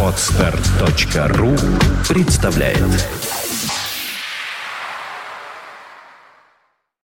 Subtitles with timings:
[0.00, 1.56] Отстар.ру
[2.08, 2.78] представляет.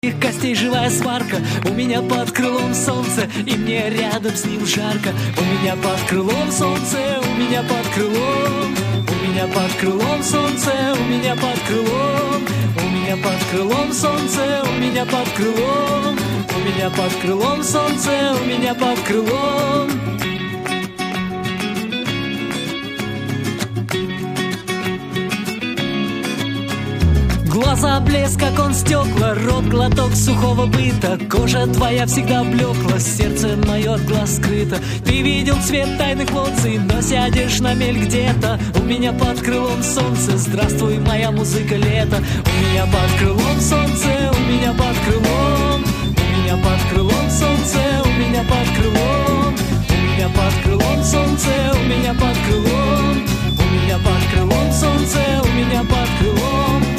[0.03, 1.38] Их костей живая сварка
[1.69, 5.11] У меня под крылом солнце И мне рядом с ним жарко.
[5.37, 8.76] У меня под крылом солнце У меня под крылом.
[9.08, 12.46] У меня под крылом солнце У меня под крылом.
[12.76, 16.16] У меня под крылом солнце У меня под крылом.
[16.55, 20.30] У меня под крылом солнце У меня под крылом
[27.70, 33.95] Глаза блеск, как он стекла, рот глоток сухого быта, Кожа твоя всегда блекла, сердце мое
[33.95, 34.80] от глаз скрыто.
[35.05, 38.59] Ты видел цвет тайных лоций, но сядешь на мель где-то.
[38.75, 42.16] У меня под крылом солнце, здравствуй, моя музыка лето.
[42.16, 45.84] У меня под крылом солнце, у меня под крылом.
[46.16, 49.55] У меня под крылом солнце, у меня под крылом.
[49.89, 53.27] У меня под крылом солнце, у меня под крылом.
[53.47, 56.89] У меня под крылом солнце, у меня под крылом.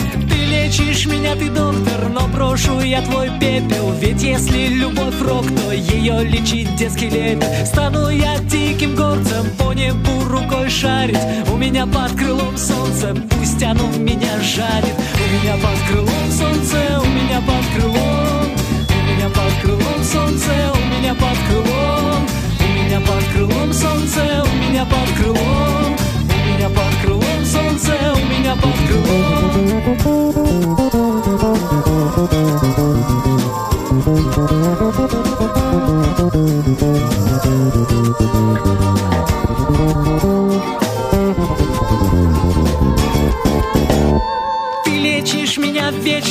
[0.71, 3.91] Лечишь меня, ты доктор, но брошу я твой пепел.
[3.99, 7.67] Ведь если любовь рок, то ее лечить детский лепет.
[7.67, 11.17] Стану я диким горцем, по небу рукой шарить.
[11.51, 14.95] У меня под крылом солнце, пусть оно меня жарит.
[14.95, 18.51] У меня под крылом солнце, у меня под крылом.
[18.87, 22.27] У меня под крылом солнце, у меня под крылом.
[22.61, 25.97] У меня под крылом солнце, у меня под крылом.
[26.23, 28.81] У меня под крылом солнце, у меня под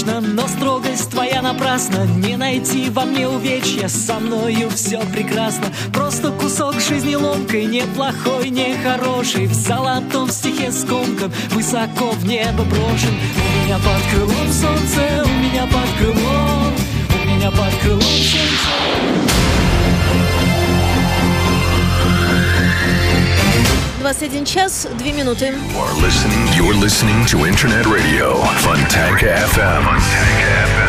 [0.00, 2.06] вечно, но строгость твоя напрасна.
[2.16, 5.66] Не найти во мне увечья, со мною все прекрасно.
[5.92, 13.14] Просто кусок жизни ломкой, неплохой, не хороший В золотом стихе скомкан, высоко в небо брошен.
[13.36, 16.74] У меня под крылом солнце, у меня под крылом
[17.22, 19.29] У меня под крылом солнце
[23.99, 25.53] 21 час, 2 минуты.
[25.73, 29.83] You're listening, you're listening to Internet Radio Fontanka FM.
[29.99, 30.88] James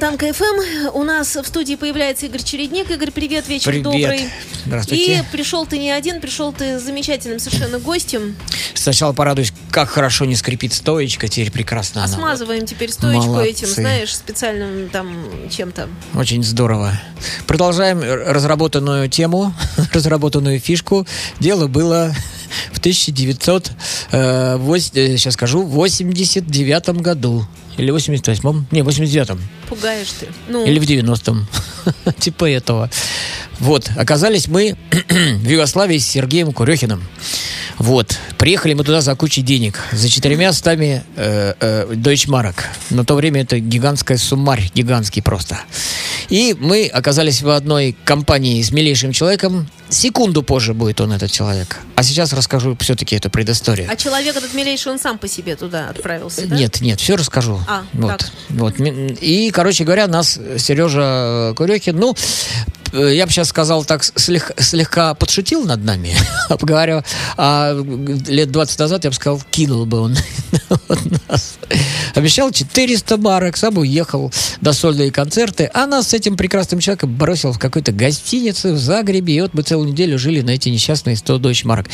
[0.00, 0.96] Фонтанка ФМ.
[0.96, 2.90] У нас в студии появляется Игорь Чередник.
[2.90, 3.84] Игорь, привет, вечер привет.
[3.84, 4.30] добрый.
[4.64, 5.18] Здравствуйте.
[5.18, 8.34] И пришел ты не один, пришел ты с замечательным совершенно гостем.
[8.72, 12.00] Сначала порадуюсь, как хорошо не скрипит стоечка, теперь прекрасно.
[12.00, 12.16] А она.
[12.16, 13.50] смазываем теперь стоечку Молодцы.
[13.50, 15.86] этим, знаешь, специальным там чем-то.
[16.14, 16.98] Очень здорово.
[17.46, 19.52] Продолжаем разработанную тему,
[19.92, 21.06] разработанную фишку.
[21.40, 22.14] Дело было
[22.72, 23.70] в 1900,
[24.12, 27.46] э, 8, э, сейчас скажу, 89 году.
[27.80, 28.66] Или 88-м?
[28.70, 29.40] Не, 89-м.
[29.68, 30.28] Пугаешь ты.
[30.48, 30.66] Ну.
[30.66, 31.46] Или в 90-м.
[32.18, 32.90] типа этого.
[33.58, 34.76] Вот, оказались мы
[35.08, 37.02] в Югославии с Сергеем Курехиным.
[37.78, 42.64] Вот, приехали мы туда за кучей денег, за четырьмя стами э, э, дойчмарок.
[42.88, 45.58] На то время это гигантская суммарь, гигантский просто.
[46.30, 49.68] И мы оказались в одной компании с милейшим человеком.
[49.90, 51.80] Секунду позже будет он, этот человек.
[51.96, 53.88] А сейчас расскажу все-таки эту предысторию.
[53.90, 56.56] А человек этот милейший, он сам по себе туда отправился, да?
[56.56, 57.60] Нет, нет, все расскажу.
[57.68, 58.30] А, вот, так.
[58.48, 58.74] вот.
[58.80, 62.16] И, короче говоря, нас Сережа Курехин, ну,
[62.92, 66.14] я бы сейчас сказал так, слег- слегка подшутил над нами,
[66.60, 67.02] говорю,
[67.36, 67.74] а
[68.28, 70.16] лет 20 назад я бы сказал, кинул бы он
[71.28, 71.58] нас.
[72.14, 77.52] Обещал 400 марок, сам уехал до сольные концерты, а нас с этим прекрасным человеком бросил
[77.52, 81.38] в какой-то гостинице в Загребе, и вот мы целую неделю жили на эти несчастные 100
[81.38, 81.86] дочь марок.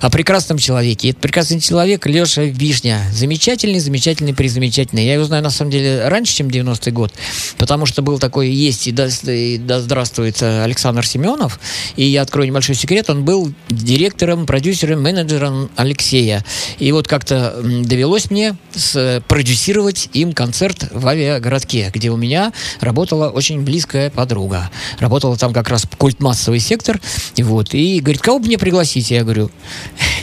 [0.00, 1.08] О прекрасном человеке.
[1.08, 3.02] И этот прекрасный человек Леша Вишня.
[3.12, 5.04] Замечательный, замечательный, призамечательный.
[5.04, 7.12] Я его знаю, на самом деле, раньше, чем 90-й год,
[7.58, 11.58] потому что был такой, есть, и да, и да здравствует э, Александр Семенов,
[11.96, 16.44] и я открою небольшой секрет, он был директором, продюсером, менеджером Алексея.
[16.78, 23.28] И вот как-то довелось мне с- продюсировать им концерт в авиагородке, где у меня работала
[23.28, 24.70] очень близкая подруга.
[24.98, 27.00] Работала там как раз культмассовый сектор.
[27.36, 27.74] И вот.
[27.74, 29.10] И говорит, кого бы мне пригласить?
[29.10, 29.50] Я говорю,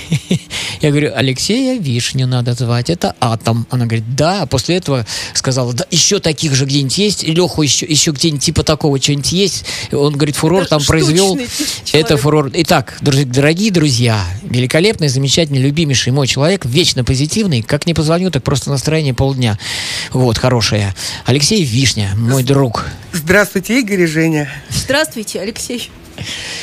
[0.81, 3.67] я говорю, Алексея Вишню надо звать, это Атом.
[3.69, 4.45] Она говорит, да.
[4.45, 9.01] После этого сказала, да, еще таких же где-нибудь есть, Леху еще, еще где-нибудь типа такого
[9.01, 9.65] что-нибудь есть.
[10.05, 11.35] Он говорит, фурор Это там произвел.
[11.35, 11.45] штучный
[11.93, 12.19] Это человек.
[12.19, 12.51] фурор.
[12.53, 17.61] Итак, дорогие друзья, великолепный, замечательный, любимейший мой человек, вечно позитивный.
[17.61, 19.57] Как не позвоню, так просто настроение полдня.
[20.11, 20.95] Вот, хорошее.
[21.25, 22.85] Алексей Вишня, мой друг.
[23.13, 24.49] Здравствуйте, Игорь и Женя.
[24.69, 25.89] Здравствуйте, Алексей.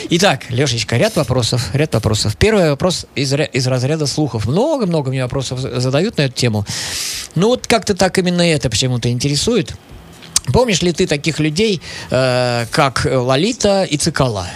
[0.09, 2.37] Итак, Лешечка, ряд вопросов, ряд вопросов.
[2.39, 4.47] Первый вопрос из, из разряда слухов.
[4.47, 6.65] Много-много мне вопросов за- задают на эту тему.
[7.35, 9.75] Ну вот как-то так именно это почему-то интересует.
[10.53, 11.81] Помнишь ли ты таких людей,
[12.11, 14.47] э, как Лолита и Цикала?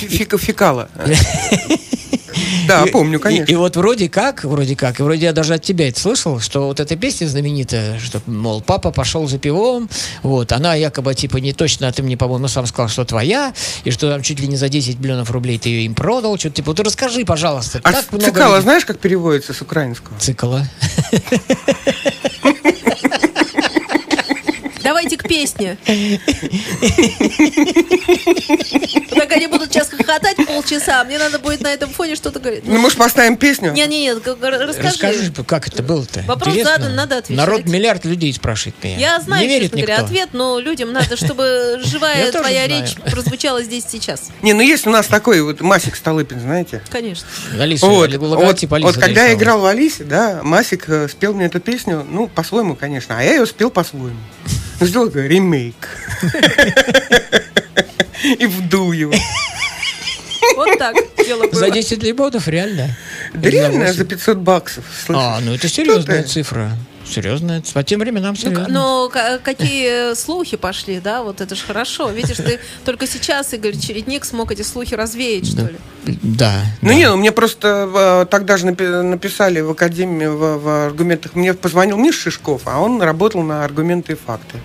[0.00, 0.88] Фика фикала.
[2.68, 3.50] Да, И- помню, и- конечно.
[3.52, 6.66] И, вот вроде как, вроде как, и вроде я даже от тебя это слышал, что
[6.66, 9.88] вот эта песня знаменитая, что, мол, папа пошел за пивом,
[10.22, 13.90] вот, она якобы, типа, не точно, а ты мне, по-моему, сам сказал, что твоя, и
[13.90, 16.70] что там чуть ли не за 10 миллионов рублей ты ее им продал, что-то типа,
[16.72, 20.16] вот расскажи, пожалуйста, А много цикала людей- знаешь, как переводится с украинского?
[20.20, 20.68] Цикала.
[25.28, 25.76] Песне.
[29.10, 32.64] Так они будут сейчас хохотать полчаса, мне надо будет на этом фоне что-то говорить.
[32.66, 33.72] Ну, может, поставим песню?
[33.72, 34.88] Нет, нет, нет, расскажи.
[34.88, 36.22] Расскажи, как это было-то?
[36.26, 36.76] Вопрос Интересно.
[36.76, 37.36] задан, надо отвечать.
[37.36, 38.96] Народ миллиард людей спрашивает меня.
[38.98, 40.06] Я знаю, Не верит честно говоря, никто.
[40.06, 42.82] ответ, но людям надо, чтобы живая твоя знаю.
[42.82, 44.30] речь прозвучала здесь сейчас.
[44.42, 46.82] Не, ну есть у нас такой вот Масик Столыпин, знаете?
[46.90, 47.26] Конечно.
[47.58, 51.34] Алису, Вот, логотип вот, Алисы вот когда я играл в Алисе, да, Масик э, спел
[51.34, 54.16] мне эту песню, ну, по-своему, конечно, а я ее спел по-своему.
[54.80, 55.74] Ну, сделал такой ремейк.
[58.38, 59.14] И вдул его.
[60.56, 61.54] Вот так дело было.
[61.54, 62.96] За 10 лимонов, реально?
[63.34, 63.94] Да реально, 8?
[63.94, 64.84] за 500 баксов.
[65.08, 66.76] А, ну это серьезная цифра.
[67.10, 67.62] Серьезная.
[67.74, 68.68] По тем временам Ну, серьезно.
[68.68, 72.10] но ка- какие слухи пошли, да, вот это же хорошо.
[72.10, 75.76] Видишь, ты только сейчас, Игорь Чередник, смог эти слухи развеять, что ли.
[76.22, 76.62] Да.
[76.82, 76.94] Ну да.
[76.94, 81.34] не, ну мне просто э, тогда же напи- написали в Академии в, в аргументах.
[81.34, 84.58] Мне позвонил Миша Шишков, а он работал на аргументы и факты.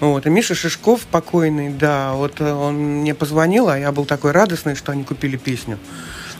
[0.00, 4.30] Вот, и Миша Шишков покойный, да, вот э, он мне позвонил, а я был такой
[4.30, 5.78] радостный, что они купили песню.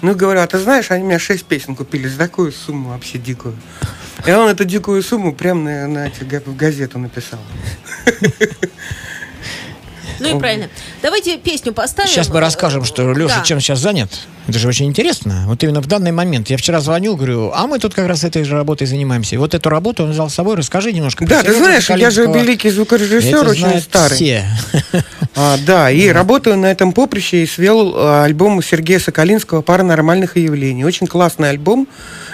[0.01, 2.91] Ну, и говорю, а ты знаешь, они у меня шесть песен купили за такую сумму
[2.91, 3.57] вообще дикую.
[4.27, 7.41] И он эту дикую сумму прямо на, на в газету написал.
[10.21, 10.69] Ну и правильно.
[11.01, 12.11] Давайте песню поставим.
[12.11, 13.45] Сейчас мы расскажем, что Леша Да.
[13.45, 14.11] чем сейчас занят.
[14.49, 15.45] Это же очень интересно.
[15.47, 16.51] Вот именно в данный момент.
[16.51, 19.37] Я вчера звоню, говорю, а мы тут как раз этой же работой занимаемся.
[19.37, 20.57] И вот эту работу он взял с собой.
[20.57, 21.25] Расскажи немножко.
[21.25, 24.17] про Да, ты знаешь, я же великий звукорежиссер, Это очень старый.
[24.17, 24.45] все.
[25.37, 30.85] А, да, и работаю на этом поприще и свел а, альбом Сергея Соколинского «Паранормальных явлений».
[30.85, 31.87] Очень классный альбом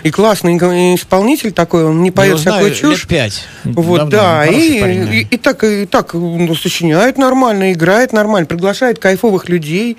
[0.05, 0.57] и классный
[0.95, 3.01] исполнитель такой, он не поет знаю всякую чушь.
[3.01, 3.45] лет пять.
[3.65, 8.47] Вот, Давно, да, и, парень, и, и так, и так ну, сочиняет нормально, играет нормально,
[8.47, 9.97] приглашает кайфовых людей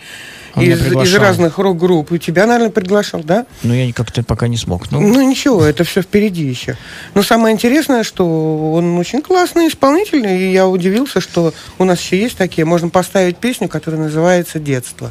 [0.54, 2.12] Он из, из разных рок-групп.
[2.12, 3.48] И тебя, наверное, приглашал, да?
[3.64, 4.92] Но я как-то пока не смог.
[4.92, 6.78] Ну, Ну ничего, это все впереди еще.
[7.16, 12.22] Но самое интересное, что он очень классный исполнитель, и я удивился, что у нас еще
[12.22, 12.64] есть такие.
[12.64, 14.60] Можно поставить песню, которая называется.
[14.60, 15.10] Детство,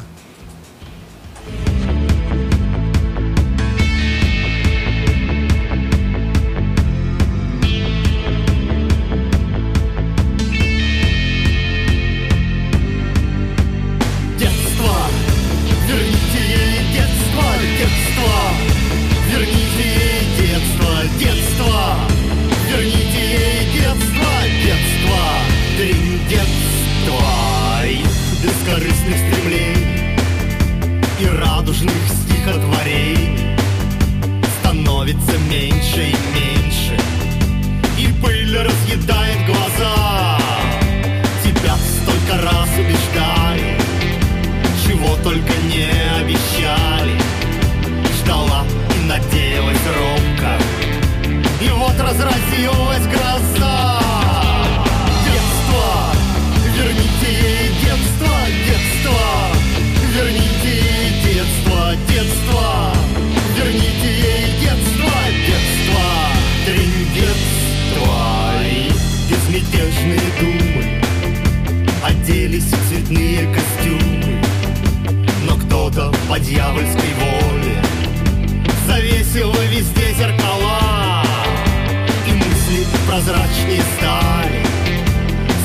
[83.15, 84.65] мысли прозрачнее стали.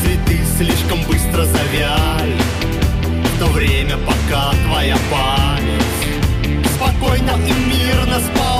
[0.02, 2.36] Цветы слишком быстро завяли.
[3.34, 8.59] В то время, пока твоя память Спокойно и мирно спала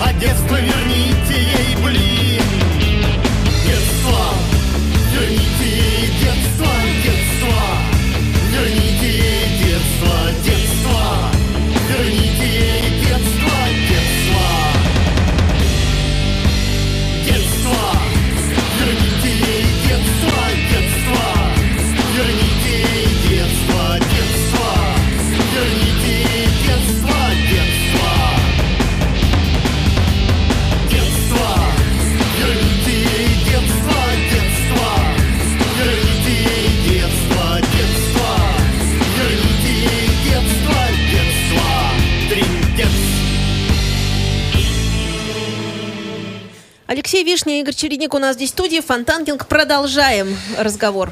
[0.00, 2.27] А детство верните ей, блин
[47.18, 48.78] Алексей Вишня, Игорь Чередник у нас здесь в студии.
[48.78, 49.48] Фонтанкинг.
[49.48, 51.10] Продолжаем разговор.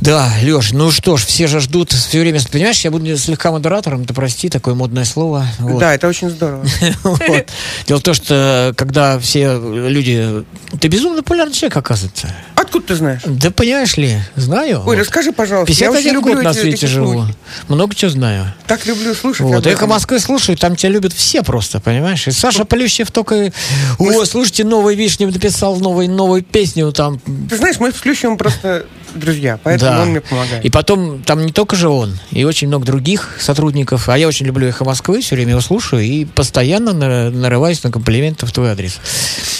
[0.00, 2.38] Да, Леш, ну что ж, все же ждут все время.
[2.52, 5.46] Понимаешь, я буду слегка модератором, ты прости, такое модное слово.
[5.58, 5.78] Вот.
[5.80, 6.64] Да, это очень здорово.
[7.04, 7.46] Вот.
[7.86, 10.44] Дело в том, что когда все люди...
[10.80, 12.28] Ты безумно популярный человек, оказывается.
[12.54, 13.20] Откуда ты знаешь?
[13.24, 14.78] Да понимаешь ли, знаю.
[14.80, 14.98] Ой, Вот.
[14.98, 15.72] расскажи, пожалуйста.
[15.72, 17.24] Я очень 51 люблю год на эти- свете эти живу.
[17.68, 18.52] Много чего знаю.
[18.66, 19.40] Так люблю слушать.
[19.42, 19.86] Вот, эхо.
[19.86, 22.26] Москвы слушают, там тебя любят все просто, понимаешь?
[22.26, 23.52] И Саша Плющев только...
[23.98, 27.20] О, слушайте, новый Вишнев написал новую, новую песню там.
[27.48, 30.02] Ты знаешь, мы с Плющевым просто друзья, поэтому Да.
[30.02, 30.64] он мне помогает.
[30.64, 34.08] И потом, там не только же он, и очень много других сотрудников.
[34.08, 37.90] А я очень люблю «Эхо Москвы», все время его слушаю и постоянно на- нарываюсь на
[37.90, 38.98] комплименты в твой адрес.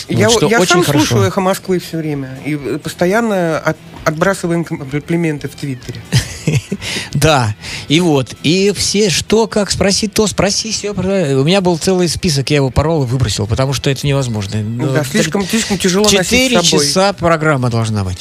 [0.08, 1.04] Вот, Я, что я сам хорошо.
[1.06, 2.38] слушаю «Эхо Москвы» все время.
[2.44, 6.00] И постоянно от- отбрасываем комплименты в Твиттере.
[7.14, 7.54] Да,
[7.88, 10.90] и вот, и все, что, как, спроси то, спроси все.
[10.90, 14.61] У меня был целый список, я его порол и выбросил, потому что это невозможно.
[14.61, 18.18] Ну, да, слишком, слишком тяжело Четыре часа программа должна быть.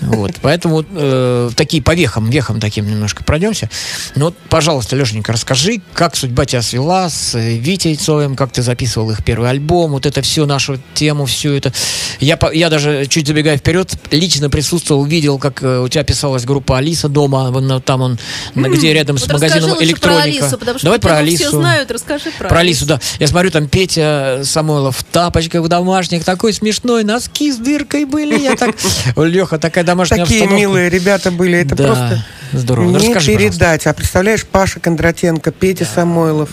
[0.00, 3.68] Вот, поэтому э, такие по вехам, вехам таким немножко пройдемся.
[4.14, 8.62] Ну вот, пожалуйста, Лешенька, расскажи, как судьба тебя свела с э, Витей Цоем, как ты
[8.62, 11.72] записывал их первый альбом, вот это все, нашу тему, все это.
[12.20, 16.78] Я, я даже, чуть забегая вперед, лично присутствовал, видел, как э, у тебя писалась группа
[16.78, 18.18] Алиса дома, вон, там он,
[18.54, 20.20] на- где рядом с Вот магазином расскажи лучше электроника.
[20.20, 21.44] про Алису, потому что Давай про Алису.
[21.44, 21.90] все знают.
[21.90, 23.00] Расскажи про, Про Алису, да.
[23.18, 28.38] Я смотрю, там Петя Самойлов в тапочках в домашних, такой смешной, носки с дыркой были.
[28.38, 28.74] Я так...
[29.16, 30.60] Леха, такая домашняя Такие обстановка.
[30.60, 31.58] милые ребята были.
[31.58, 32.84] Это Да, просто здорово.
[32.90, 33.86] Ну, не расскажи, передать.
[33.86, 36.50] А представляешь, Паша Кондратенко, Петя Самойлов.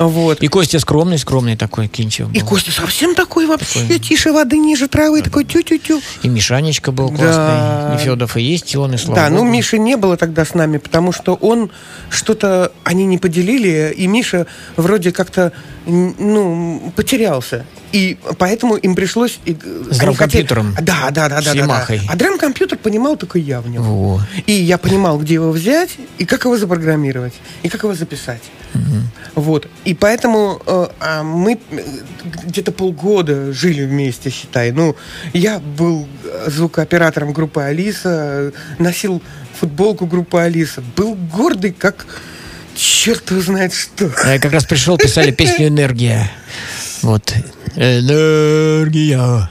[0.00, 0.42] Вот.
[0.42, 2.28] И Костя скромный, скромный такой, Кинчев.
[2.34, 2.46] И был.
[2.46, 3.98] Костя совсем такой вообще, Такой.
[3.98, 6.00] тише воды, ниже травы, такой тю-тю-тю.
[6.22, 7.16] И Мишанечка был Да.
[7.16, 7.96] классный.
[7.96, 9.50] И Федов и есть, и он, и слава Да, ну богу.
[9.50, 11.70] Миши не было тогда с нами, потому что он
[12.08, 15.52] что-то, они не поделили, и Миша вроде как-то,
[15.86, 17.66] ну, потерялся.
[17.92, 19.40] И поэтому им пришлось...
[19.44, 19.52] и,
[19.90, 20.74] С драм-компьютером.
[20.74, 21.86] хотели- Да, да, да, да, да, да.
[22.08, 23.82] А драм-компьютер понимал только я в нем.
[23.82, 24.20] Во.
[24.46, 28.42] И я понимал, где его взять, и как его запрограммировать, и как его записать.
[29.34, 29.66] Вот.
[29.84, 31.80] И поэтому э, а мы э,
[32.44, 34.70] где-то полгода жили вместе, считай.
[34.70, 34.96] Ну,
[35.32, 39.22] я был э, звукооператором группы Алиса, э, носил
[39.58, 42.06] футболку группы Алиса, был гордый, как
[42.76, 44.10] черт его знает что.
[44.26, 46.30] Я как раз пришел, писали песню «Энергия».
[47.02, 47.32] Вот.
[47.76, 49.48] Энергия.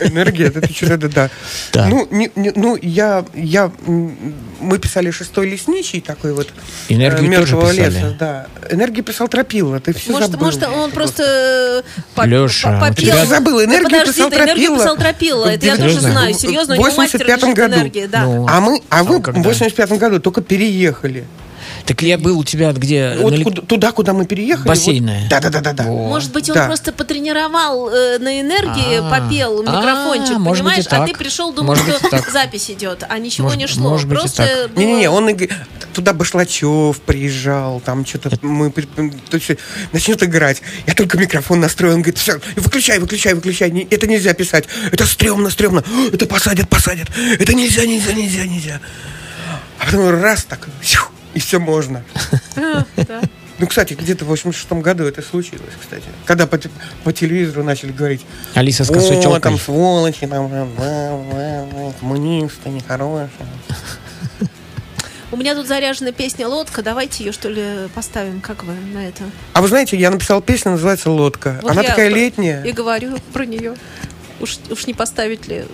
[0.00, 1.30] Энергия, это что-то, да, да.
[1.72, 1.86] Да.
[1.88, 6.48] Ну, не- не- ну, я, я, мы писали шестой лесничий такой вот.
[6.88, 7.86] Энергию э, тоже «Мертвого писали?
[7.94, 8.46] леса, да.
[8.70, 10.46] Энергию писал Тропила, ты все Может, забыл.
[10.46, 13.06] может, он просто э, по- Лёша, по- вот попел.
[13.14, 14.78] ребят- Забыл, энергию да, подожди, писал ты, энергию Тропила.
[14.78, 15.46] писал Тропила.
[15.46, 16.34] Это я тоже знаю.
[16.34, 17.74] Серьезно, у В него мастер 85-м году.
[17.74, 18.06] энергии.
[18.06, 18.24] Да.
[18.24, 19.40] Ну, А мы, а вы А когда?
[19.40, 21.24] в 85 году только переехали.
[21.86, 23.16] Так я был у тебя где?
[23.20, 24.66] Вот на куда- туда, куда мы переехали.
[24.68, 25.28] Бассейная.
[25.28, 25.84] Да, да, да, да, да.
[25.84, 26.08] Во.
[26.08, 26.66] Может быть, он Да.
[26.66, 30.84] просто потренировал э, на энергии, А, попел микрофончик, а, быть, понимаешь?
[30.84, 32.28] и а ты пришел, думал, Может быть, что так.
[32.30, 33.88] запись идет, а ничего Может- не шло.
[33.90, 34.70] может быть, просто так.
[34.72, 35.30] было- Не-не-не, он
[35.94, 38.72] туда Башлачев приезжал, там что-то мы
[39.92, 40.62] начнет играть.
[40.86, 45.50] Я только микрофон настроил, он говорит, все, выключай, выключай, выключай, это нельзя писать, это стрёмно,
[45.50, 48.80] стрёмно, это посадят, посадят, это нельзя, нельзя, нельзя, нельзя.
[49.78, 51.00] А потом раз так, сью,
[51.36, 52.02] и все можно.
[52.96, 53.20] Да.
[53.58, 56.04] Ну, кстати, где-то в 86 году это случилось, кстати.
[56.26, 56.58] Когда по,
[57.04, 58.20] по телевизору начали говорить,
[58.54, 59.40] Алиса с о, косой челкой.
[59.40, 60.50] там сволочи, там
[62.00, 63.30] коммунисты, нехорошие.
[65.32, 66.82] У меня тут заряжена песня «Лодка».
[66.82, 68.40] Давайте ее, что ли, поставим.
[68.40, 69.24] Как вы на это?
[69.54, 71.58] А вы знаете, я написал песню, называется «Лодка».
[71.62, 72.62] Вот Она такая летняя.
[72.62, 73.74] И говорю про нее.
[74.40, 75.64] Уж, уж не поставить ли?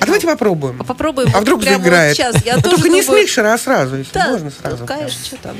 [0.00, 0.76] А давайте попробуем.
[0.80, 1.30] А попробуем.
[1.34, 2.16] А вдруг прямо вот заиграет?
[2.16, 2.44] сейчас.
[2.44, 4.76] Я Ну, тоже Только не с думаю- микшера, а сразу, если Да, можно сразу.
[4.80, 5.56] ну, конечно, что там.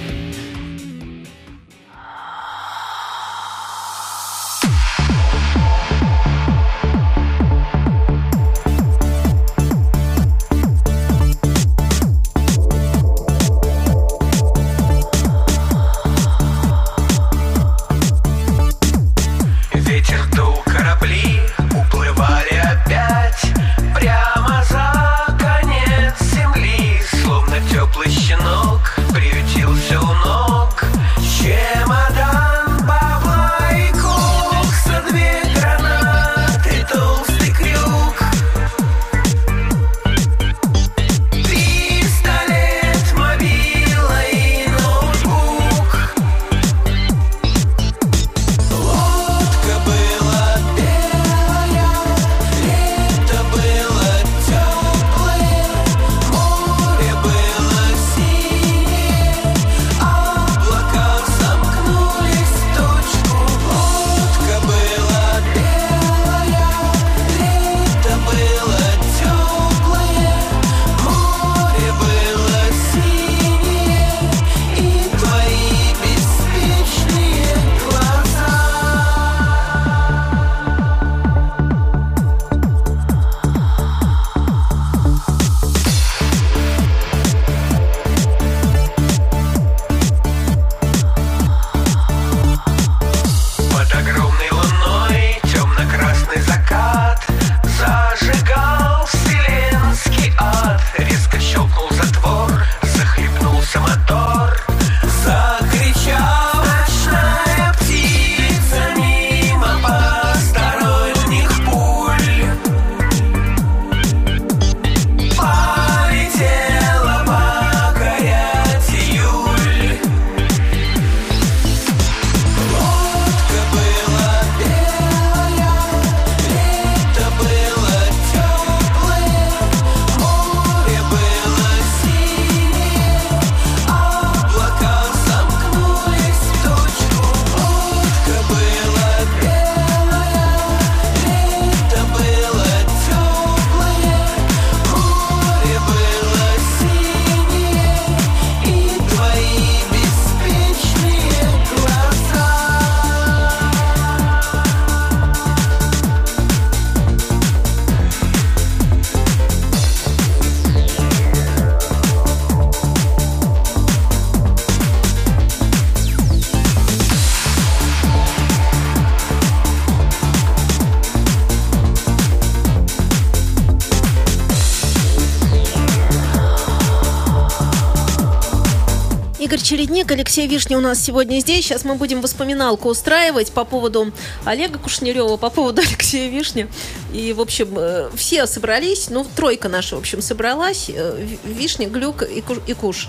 [180.11, 181.64] Чередник, Алексей Вишня у нас сегодня здесь.
[181.64, 184.12] Сейчас мы будем воспоминалку устраивать по поводу
[184.44, 186.66] Олега Кушнерева, по поводу Алексея Вишня.
[187.12, 190.87] И, в общем, э, все собрались, ну, тройка наша, в общем, собралась.
[190.88, 192.59] э, Ви- Вишня, Глюк и Куш.
[192.66, 193.09] И, Куш.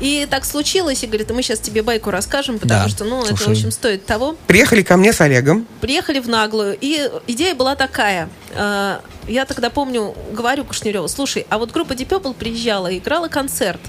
[0.00, 3.34] и так случилось, Игорь, это мы сейчас тебе байку расскажем, потому Да, что, ну, это,
[3.36, 4.34] в общем, стоит того.
[4.46, 5.66] Приехали ко мне с Олегом.
[5.82, 8.28] Приехали в наглую, и идея была такая.
[8.54, 13.28] Э, Я тогда помню, говорю Кушнереву, слушай, а вот группа Deep Purple приезжала и играла
[13.28, 13.80] концерт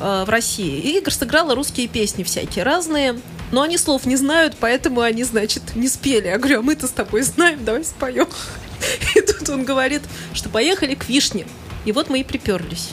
[0.00, 0.78] э, в России.
[0.78, 3.18] И сыграла русские песни всякие разные.
[3.50, 6.26] но они слов не знают, поэтому они, значит, не спели.
[6.26, 8.28] Я говорю, а мы-то с тобой знаем, давай споем.
[9.16, 10.02] И тут он говорит,
[10.34, 11.46] что поехали к Вишне.
[11.84, 12.90] И вот мы и приперлись.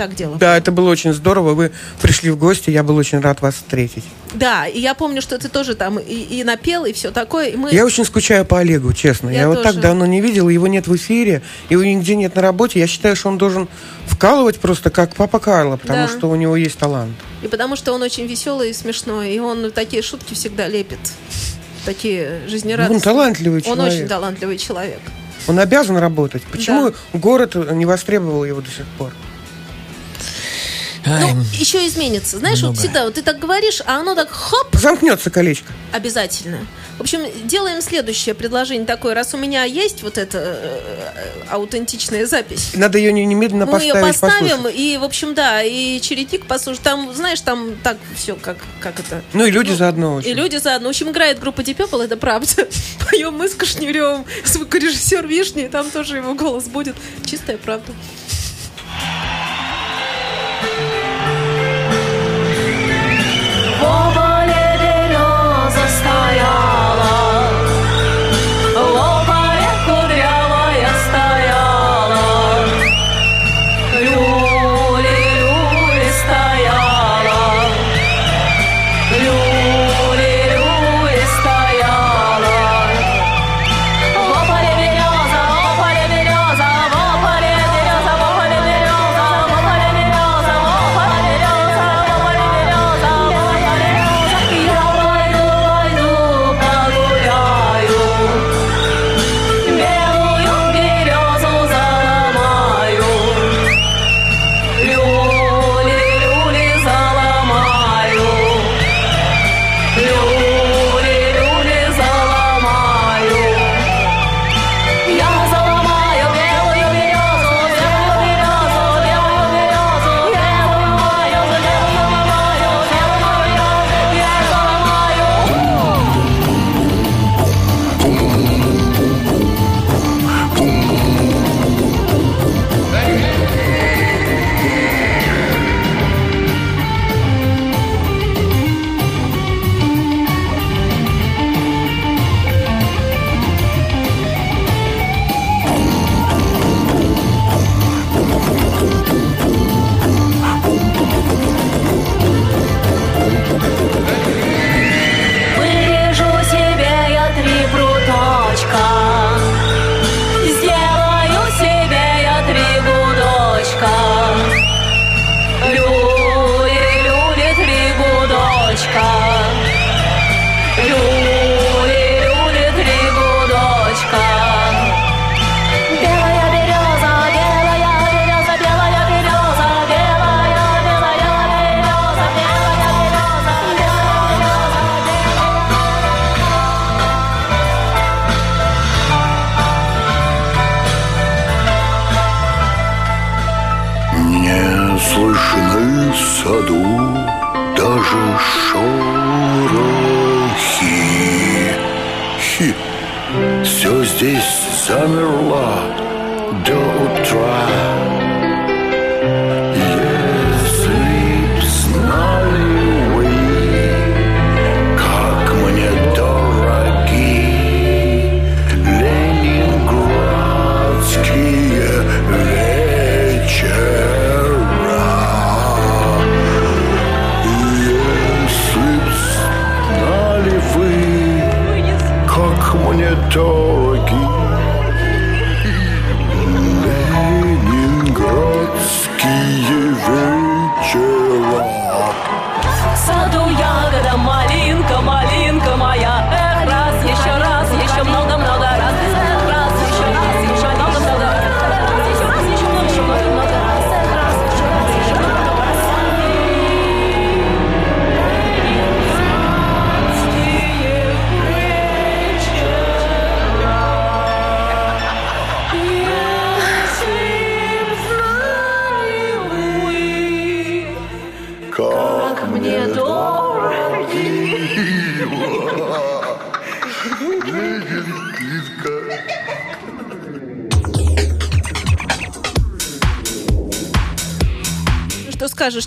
[0.00, 0.38] Так дело.
[0.38, 1.52] Да, это было очень здорово.
[1.52, 4.04] Вы пришли в гости, я был очень рад вас встретить.
[4.32, 7.48] Да, и я помню, что ты тоже там и, и напел, и все такое.
[7.48, 7.70] И мы...
[7.70, 9.28] Я очень скучаю по Олегу, честно.
[9.28, 9.74] Я Я, вот тоже.
[9.74, 12.80] так давно не видел, его нет в эфире, его нигде нет на работе.
[12.80, 13.68] Я считаю, что он должен
[14.06, 16.08] вкалывать просто как папа Карло, потому Да.
[16.08, 17.12] что у него есть талант.
[17.42, 20.98] И потому что он очень веселый и смешной, и он такие шутки всегда лепит.
[21.84, 22.96] Такие жизнерадостные.
[22.96, 23.92] Он талантливый Он человек.
[23.94, 25.00] очень талантливый человек.
[25.46, 26.42] Он обязан работать.
[26.44, 29.12] Почему город не востребовал его до сих пор?
[31.06, 32.38] Ай, Ну, еще изменится.
[32.38, 32.78] Знаешь, вот много.
[32.80, 35.72] всегда вот ты так говоришь, а оно так хоп, Замкнется колечко.
[35.92, 36.66] обязательно.
[36.98, 39.14] В общем, делаем следующее предложение такое.
[39.14, 43.94] Раз у меня есть вот эта э, аутентичная запись, Надо ее не- немедленно мы ее
[43.94, 44.78] поставить, поставим, послушать.
[44.78, 46.82] и, в общем, да, и чередник послушать.
[46.82, 49.22] Там, знаешь, там так все, как, как это...
[49.32, 50.34] Ну и люди заодно И очень.
[50.34, 50.88] люди заодно.
[50.88, 52.68] В общем, играет группа Deep Purple, это правда.
[53.10, 56.96] Поем мы с Кашниревым, звукорежиссер Вишни, там тоже его голос будет.
[57.24, 57.90] Чистая правда.
[66.10, 67.19] Sinai Allah.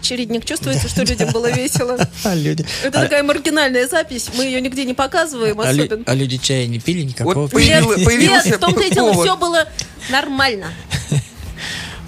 [0.04, 0.46] Чередник?
[0.46, 1.98] Чувствуется, что людям было весело?
[2.24, 6.04] А люди, Это а- такая маргинальная запись, мы ее нигде не показываем а особенно.
[6.06, 7.50] а люди чая не пили никакого?
[7.58, 9.68] Нет, в том-то и дело, все было
[10.12, 10.68] нормально.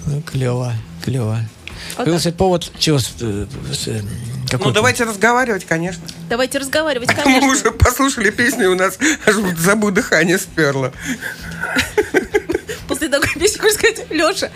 [0.06, 0.72] Ну, клево,
[1.04, 1.40] клево.
[1.96, 3.46] Появился повод, чего, э,
[3.86, 4.00] э,
[4.50, 6.02] какой Ну, давайте разговаривать, конечно.
[6.28, 7.48] Давайте разговаривать, Мы конечно.
[7.48, 10.92] уже послушали песню, у нас аж забу дыхание сперло.
[12.86, 14.50] После такой песни хочешь сказать, Леша,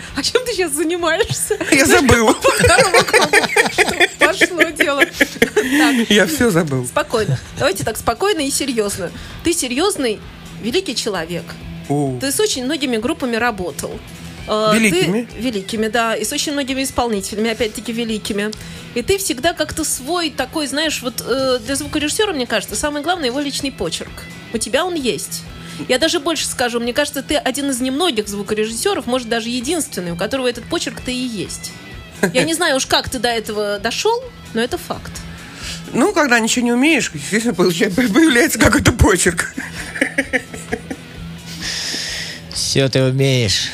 [0.51, 1.57] ты сейчас занимаешься?
[1.71, 2.35] Я забыл.
[4.19, 5.03] Пошло дело.
[6.09, 6.85] Я все забыл.
[6.85, 7.39] спокойно.
[7.57, 9.11] Давайте так, спокойно и серьезно.
[9.43, 10.19] Ты серьезный,
[10.61, 11.43] великий человек.
[12.19, 13.91] Ты с очень многими группами работал.
[14.47, 15.23] Э, Великими?
[15.23, 16.15] ты- великими, да.
[16.15, 18.51] И с очень многими исполнителями, опять-таки, великими.
[18.95, 23.27] И ты всегда как-то свой такой, знаешь, вот э, для звукорежиссера, мне кажется, самое главное
[23.27, 24.11] его личный почерк.
[24.53, 25.43] У тебя он есть.
[25.87, 30.15] Я даже больше скажу, мне кажется, ты один из немногих звукорежиссеров, может, даже единственный, у
[30.15, 31.71] которого этот почерк-то и есть.
[32.33, 35.11] Я не знаю уж, как ты до этого дошел, но это факт.
[35.93, 39.53] Ну, когда ничего не умеешь, естественно, появляется какой-то почерк.
[42.53, 43.69] Все ты умеешь.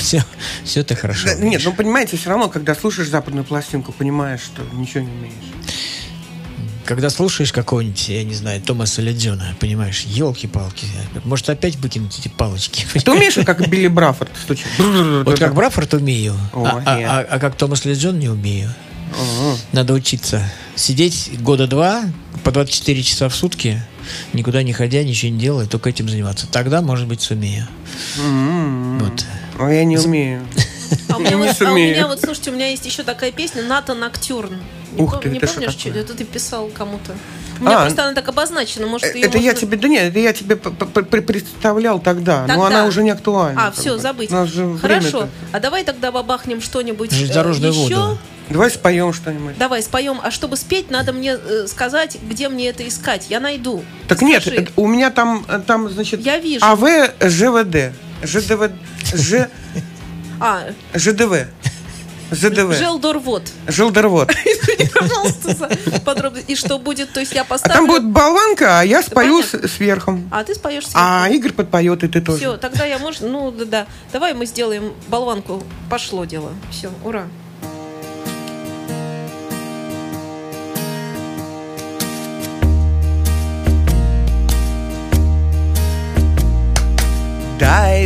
[0.00, 0.24] Все,
[0.64, 1.26] все ты хорошо.
[1.26, 1.52] Да, умеешь.
[1.52, 5.34] Нет, ну понимаете, все равно, когда слушаешь западную пластинку, понимаешь, что ничего не умеешь.
[6.84, 10.86] Когда слушаешь какого-нибудь, я не знаю, Томаса Леджона, понимаешь, елки-палки,
[11.24, 12.86] может опять выкинуть эти палочки.
[13.04, 14.66] Ты умеешь, как Билли Браффорд стучать?
[14.78, 18.68] Вот как Браффорд умею, а, а- а- а как Томас Леджон не умею.
[19.72, 20.42] Надо учиться.
[20.74, 22.02] Сидеть года два,
[22.44, 23.80] по 24 часа в сутки,
[24.32, 26.46] никуда не ходя, ничего не делая, только этим заниматься.
[26.50, 27.68] Тогда, может быть, сумею.
[28.16, 29.24] Вот.
[29.58, 30.42] А я не умею.
[31.68, 34.56] А у меня вот, слушайте, у меня есть еще такая песня «Ната Ноктюрн».
[34.92, 36.00] Не, Ух пом- ты, не это что помнишь, такое?
[36.02, 37.14] это ты писал кому-то?
[37.60, 40.02] У меня А, просто она так обозначена, может, ее Это я можно- тебе, да нет,
[40.10, 42.66] это я тебе представлял тогда, но Тогда.
[42.66, 43.68] она уже не актуальна.
[43.68, 43.98] А, все, бы.
[44.00, 44.30] забыть.
[44.30, 44.76] Хорошо.
[44.76, 45.28] время-то.
[45.52, 48.18] А давай тогда бабахнем что-нибудь э, еще.
[48.50, 49.56] Давай споем что-нибудь.
[49.56, 50.20] Давай споем.
[50.22, 53.26] А чтобы спеть, надо мне э, сказать, где мне это искать.
[53.30, 53.82] Я найду.
[54.08, 54.56] Так нет, Скажи.
[54.62, 56.64] это у меня там, э, там значит, Я вижу.
[56.64, 56.82] АВ
[57.20, 57.92] ЖВД.
[58.24, 58.70] ЖДВ,
[59.14, 59.48] Ж,
[60.40, 61.46] А, ЖДВ.
[62.32, 62.72] ЗДВ.
[62.74, 63.42] Желдорвод.
[63.68, 64.30] Желдорвод.
[64.44, 66.50] Извини, пожалуйста, за подробности.
[66.50, 67.12] И что будет?
[67.12, 67.76] То есть я А поставлю...
[67.76, 70.18] там будет болванка, а я спою сверху.
[70.30, 72.38] А ты споешь А Игорь подпоет, и ты тоже.
[72.38, 73.86] Все, тогда я, может, ну да, да.
[74.12, 75.62] Давай мы сделаем болванку.
[75.90, 76.52] Пошло дело.
[76.70, 77.26] Все, ура.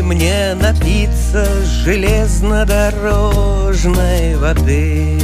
[0.07, 1.45] Мне напиться
[1.83, 5.21] железнодорожной воды.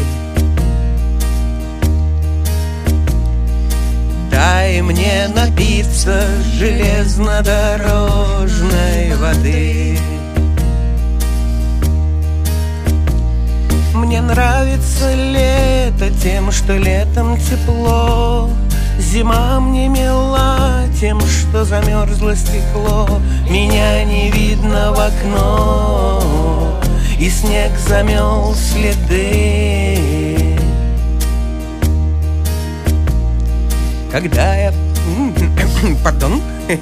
[4.29, 6.27] Дай мне напиться
[6.59, 9.96] железнодорожной воды.
[13.94, 18.50] Мне нравится лето тем, что летом тепло.
[18.98, 23.21] Зима мне мила тем, что замерзло стекло.
[23.53, 26.81] Меня не видно в окно,
[27.19, 29.98] и снег замел следы.
[34.11, 34.73] Когда я...
[36.03, 36.40] Пардон.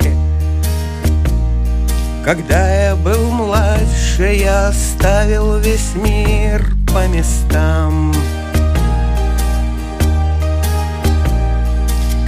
[2.25, 8.15] Когда я был младше, я оставил весь мир по местам.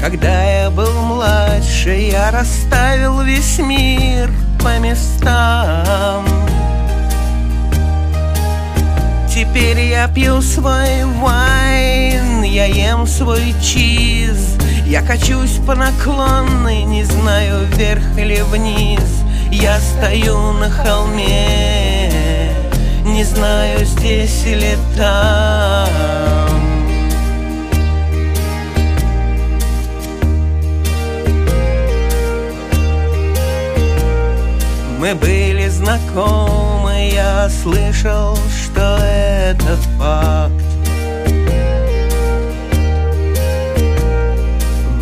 [0.03, 6.27] Когда я был младше, я расставил весь мир по местам.
[9.33, 17.65] Теперь я пью свой вайн, я ем свой чиз, я качусь по наклонной, не знаю
[17.67, 19.23] вверх или вниз.
[19.53, 22.11] Я стою на холме,
[23.05, 26.32] не знаю здесь или там.
[35.03, 40.53] Мы были знакомы, я слышал, что это факт.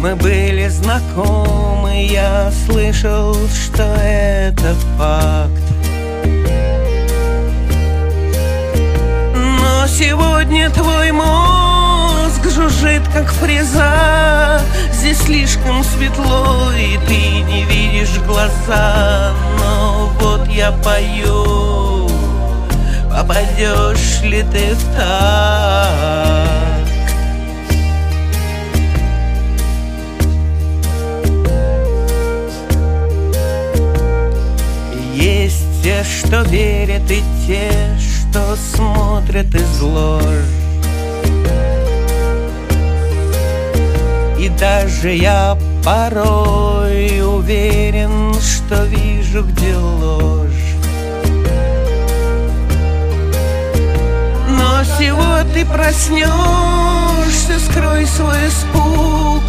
[0.00, 5.62] Мы были знакомы, я слышал, что это факт.
[9.34, 11.39] Но сегодня твой мозг
[12.80, 14.60] жужжит, как фреза.
[14.92, 19.32] Здесь слишком светло, и ты не видишь глаза.
[19.58, 22.08] Но вот я пою,
[23.10, 26.60] попадешь ли ты в так?
[35.14, 40.24] Есть те, что верят, и те, что смотрят из ложь.
[44.60, 50.76] Даже я порой уверен, что вижу, где ложь.
[54.50, 59.42] Но всего ты проснешься, скрой свой испуг.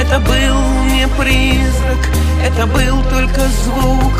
[0.00, 0.56] Это был
[0.90, 2.02] не призрак,
[2.44, 4.14] это был только звук.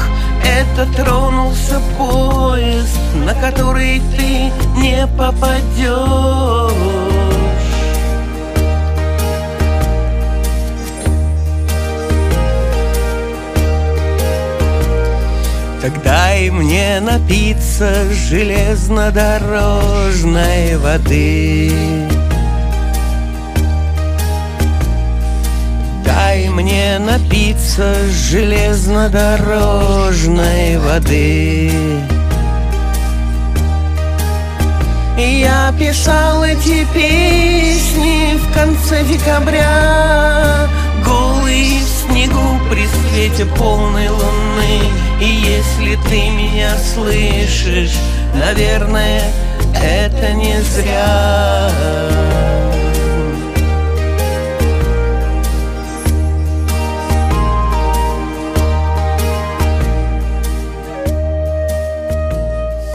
[0.45, 6.96] Это тронулся поезд, на который ты не попадешь.
[15.87, 21.71] Так дай мне напиться железнодорожной воды.
[26.05, 31.71] Дай мне напиться железнодорожной воды.
[35.17, 40.67] Я писал эти песни в конце декабря
[41.05, 47.97] Голый в снегу при свете полной луны И если ты меня слышишь,
[48.35, 49.23] наверное,
[49.75, 51.71] это не зря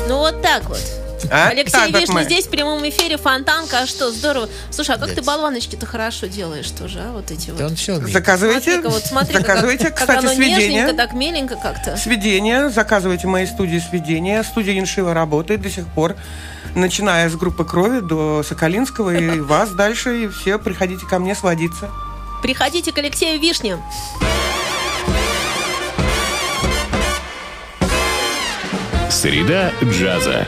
[0.07, 0.90] Ну вот так вот.
[1.31, 1.47] А?
[1.47, 2.23] Алексей Так Вишня мы.
[2.25, 4.49] здесь в прямом эфире, фонтанка, а что, здорово.
[4.69, 7.71] Слушай, а как ты болваночки-то хорошо делаешь тоже, а, вот эти Да вот.
[7.71, 8.11] он все умеет.
[8.11, 10.57] Заказывайте, вот смотри, заказывайте, как, кстати, как оно сведения.
[10.57, 11.95] нежненько, так миленько как-то.
[11.95, 14.43] Сведения, заказывайте в моей студии сведения.
[14.43, 16.17] Студия Иншива работает до сих пор,
[16.75, 21.89] начиная с группы крови до Соколинского и вас дальше, и все приходите ко мне сводиться.
[22.43, 23.77] Приходите к Алексею Вишне.
[29.09, 30.47] Среда джаза.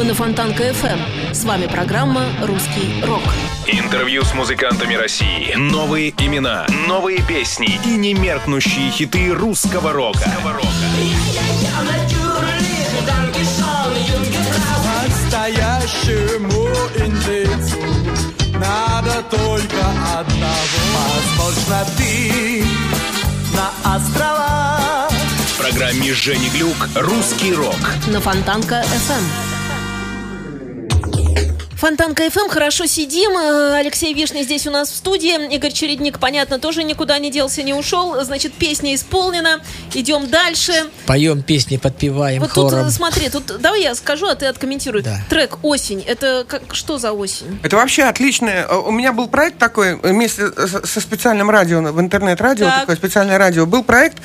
[0.00, 1.34] Вы на Фонтанка FM.
[1.34, 3.20] С вами программа «Русский рок».
[3.66, 5.52] Интервью с музыкантами России.
[5.56, 10.24] Новые имена, новые песни и немеркнущие хиты русского рока.
[15.04, 17.76] Настоящему индейцу
[18.54, 19.86] надо только
[20.18, 21.12] одного.
[21.36, 22.64] Возможно, ты
[23.54, 27.76] на островах В программе Жени Глюк «Русский рок».
[28.06, 28.82] На Фонтанка
[31.80, 31.90] FM.
[31.90, 33.30] Фонтанка FM, хорошо сидим.
[33.36, 35.52] Э, Алексей Вишня здесь у нас в студии.
[35.54, 38.22] Игорь Чередник, понятно, тоже никуда не делся, не ушел.
[38.24, 39.60] Значит, песня исполнена.
[39.94, 40.72] Идем дальше.
[41.06, 42.86] Поем песни, подпеваем Вот тут, хором.
[42.86, 45.02] э, смотри, тут давай я скажу, а ты откомментируй.
[45.02, 45.18] Да.
[45.28, 46.02] Трек «Осень».
[46.06, 47.58] Это как, что за осень?
[47.62, 48.66] Это вообще отличное.
[48.68, 52.80] Э, У меня был проект такой, вместе с- со специальным радио, в интернет-радио, Так.
[52.80, 53.66] такое специальное радио.
[53.66, 54.18] Был проект,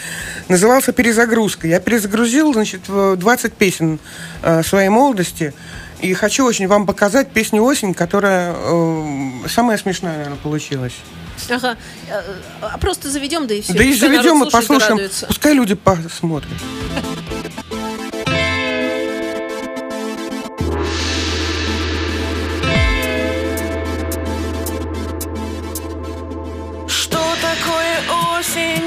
[0.50, 1.68] назывался «Перезагрузка».
[1.68, 4.00] Я перезагрузил, значит, в 20 песен
[4.64, 5.54] своей молодости.
[6.02, 10.94] И хочу очень вам показать песню «Осень», которая э, самая смешная, наверное, получилась.
[11.50, 11.78] Ага.
[12.10, 12.22] Э,
[12.62, 13.74] А просто заведем, да и все.
[13.74, 15.00] да и заведем и послушаем.
[15.28, 16.52] Пускай люди посмотрят.
[26.88, 27.98] Что такое
[28.38, 28.84] осень?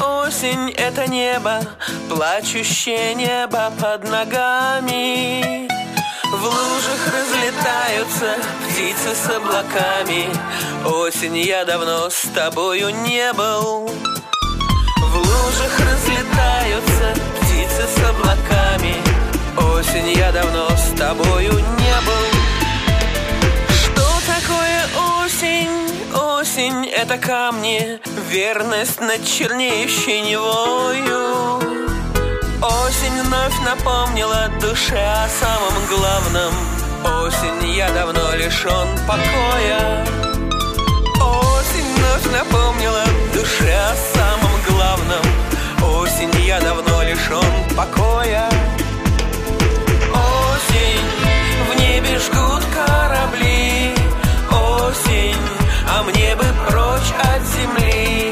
[0.00, 1.60] Осень— это небо,
[2.08, 5.68] плачущее небо под ногами.
[6.32, 10.30] В лужах разлетаются птицы с облаками.
[10.82, 13.86] Осень, я давно с тобою не был.
[14.96, 18.94] В лужах разлетаются птицы с облаками.
[19.76, 22.26] Осень, я давно с тобою не был.
[23.68, 24.86] Что такое
[25.22, 25.68] осень?
[26.14, 31.91] Осень— это камни, верность над чернеющей невою.
[32.62, 36.54] Осень вновь напомнила душе о самом главном.
[37.24, 40.06] Осень, я давно лишен покоя.
[41.20, 43.02] Осень вновь напомнила
[43.34, 45.24] душе о самом главном.
[45.98, 47.44] Осень, я давно лишен
[47.76, 48.48] покоя.
[50.14, 51.08] Осень,
[51.68, 53.92] в небе жгут корабли.
[54.52, 55.36] Осень,
[55.88, 58.31] а мне бы прочь от земли.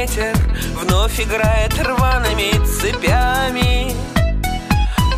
[0.00, 0.34] Ветер
[0.76, 3.94] Вновь играет рваными цепями.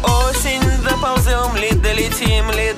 [0.03, 2.73] Осень, доползем ли, долетим ли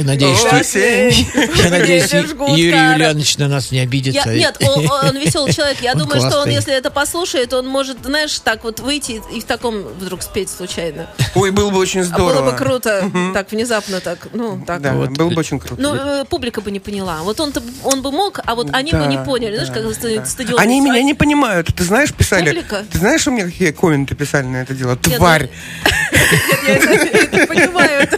[0.00, 1.62] Я надеюсь, что...
[1.62, 2.92] Я надеюсь, Юрий.
[2.92, 4.32] Юлианович на нас не обидится.
[4.32, 5.78] нет, он, он веселый человек.
[5.82, 9.40] Я Он думаю, что он, если это послушает, он может, знаешь, так вот выйти и
[9.40, 11.08] в таком вдруг спеть случайно.
[11.34, 12.40] Ой, было бы очень здорово.
[12.40, 13.10] было бы круто.
[13.34, 14.28] Так, внезапно так.
[14.32, 14.80] Ну, так.
[14.80, 15.10] Да, Вот.
[15.10, 15.80] было бы очень круто.
[15.80, 17.18] Ну, э, публика бы не поняла.
[17.22, 19.56] Вот он-то, он бы мог, а вот они бы не поняли.
[19.56, 20.58] Знаешь, как стадион.
[20.58, 21.68] Они меня не понимают.
[21.74, 22.48] Ты знаешь, писали...
[22.48, 22.84] Публика?
[22.90, 24.96] Ты знаешь, у меня какие комменты писали на это дело?
[24.96, 25.50] Тварь!
[26.66, 28.08] Я это, понимаю.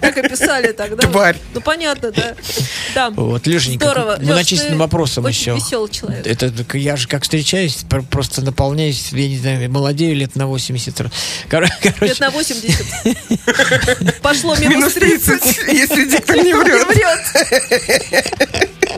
[0.00, 1.08] Так и писали тогда.
[1.22, 1.36] Тварь.
[1.54, 2.34] Ну, понятно, да.
[2.96, 3.10] Да.
[3.10, 4.16] Вот, Лешенька, Здорово.
[4.20, 5.54] многочисленным ты вопросам очень еще.
[5.54, 6.26] веселый человек.
[6.26, 10.48] Это так я же как встречаюсь, пр- просто наполняюсь, я не знаю, молодею лет на
[10.48, 10.96] 80.
[11.48, 14.20] Кор- Лет Короче, на 80.
[14.20, 15.40] Пошло минус Минус 30.
[15.42, 16.88] 30, если диктор не врет.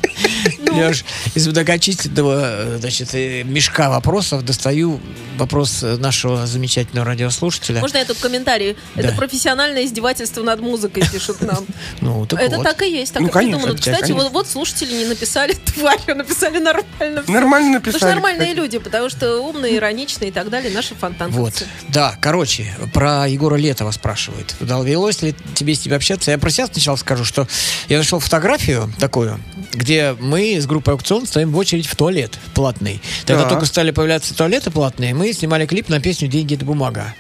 [0.00, 0.58] Врет.
[0.60, 2.40] Ну, Леш, из многочисленного
[2.74, 5.00] э, значит, э, мешка вопросов достаю
[5.36, 7.80] вопрос э, нашего замечательного радиослушателя.
[7.80, 8.76] Можно я тут комментарий?
[8.94, 9.14] Это Да.
[9.16, 11.64] профессиональное издевательство над музыкой, пишут нам.
[12.00, 12.64] Ну, так Это вот.
[12.64, 13.78] так и есть, так Ну, и конечно, придумано.
[13.82, 13.92] конечно.
[13.94, 17.24] Кстати, вот, вот слушатели не написали тварь, а написали нормально.
[17.26, 18.12] Нормально Потому что написали.
[18.14, 18.56] нормальные кстати.
[18.58, 21.64] люди, потому что умные, ироничные и так далее, наши фонтанковцы.
[21.64, 24.54] Вот, да, короче, про Егора Летова спрашивает.
[24.60, 26.30] Довелось ли тебе с ним общаться?
[26.30, 27.46] Я про себя сначала скажу, что
[27.88, 29.40] я нашел фотографию такую,
[29.74, 33.00] где мы с группой «Аукцион» стоим в очередь в туалет платный.
[33.26, 33.52] Тогда Так.
[33.52, 37.14] только стали появляться туалеты платные, мы снимали клип на песню «Деньги– это бумага».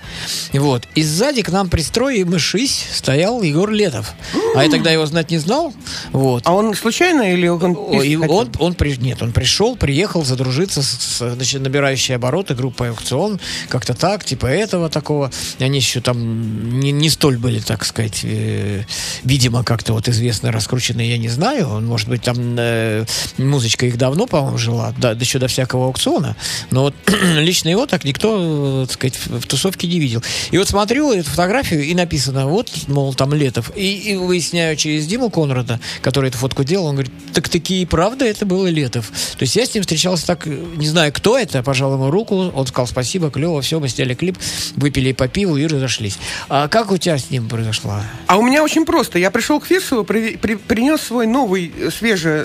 [0.52, 0.88] Вот.
[0.94, 4.14] И сзади к нам при строе мышись стоял Егор Летов.
[4.54, 5.72] А я тогда его знать не знал.
[6.12, 6.42] Вот.
[6.46, 7.72] А он случайно или он...
[8.02, 12.90] И он, он, при- нет, он пришел, приехал задружиться с, с, значит, набирающей обороты группой
[12.90, 15.30] аукцион, как-то так, типа этого такого.
[15.58, 18.84] И Они еще там не, не столь были, так сказать, э,
[19.24, 21.68] видимо, как-то вот известно раскрученные, я не знаю.
[21.68, 23.04] Он, может быть, там э,
[23.38, 26.36] музычка их давно, по-моему, жила, да, еще до всякого аукциона.
[26.70, 26.94] Но вот
[27.36, 30.22] лично его так никто, э, так сказать, в, тусовке не видел.
[30.50, 33.72] И вот смотрю эту фотографию, и написано, вот, мол, там Летов.
[33.76, 37.86] И, и выясняю через Диму Конрада, который эту фотку делал, он говорит, так таки и
[37.86, 39.10] правда это было Летов.
[39.38, 42.66] То есть я с ним встречался так, не знаю, кто это, пожал ему руку, он
[42.66, 44.38] сказал спасибо, клево, все, мы сняли клип,
[44.76, 46.18] выпили по пиву и разошлись.
[46.48, 48.02] А как у тебя с ним произошла?
[48.26, 49.18] А у меня очень просто.
[49.18, 51.90] Я пришел к Фирсову, при- при- принес свой новый, э,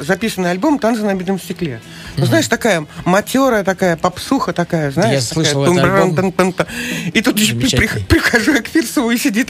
[0.02, 1.82] записанный альбом «Танцы на битом стекле».
[2.18, 5.22] Ну, знаешь, такая матерая такая, попсуха такая, знаешь.
[5.22, 6.68] Я такая слышал этот.
[7.14, 9.50] И тут прихожу я к Фирсову, и сидит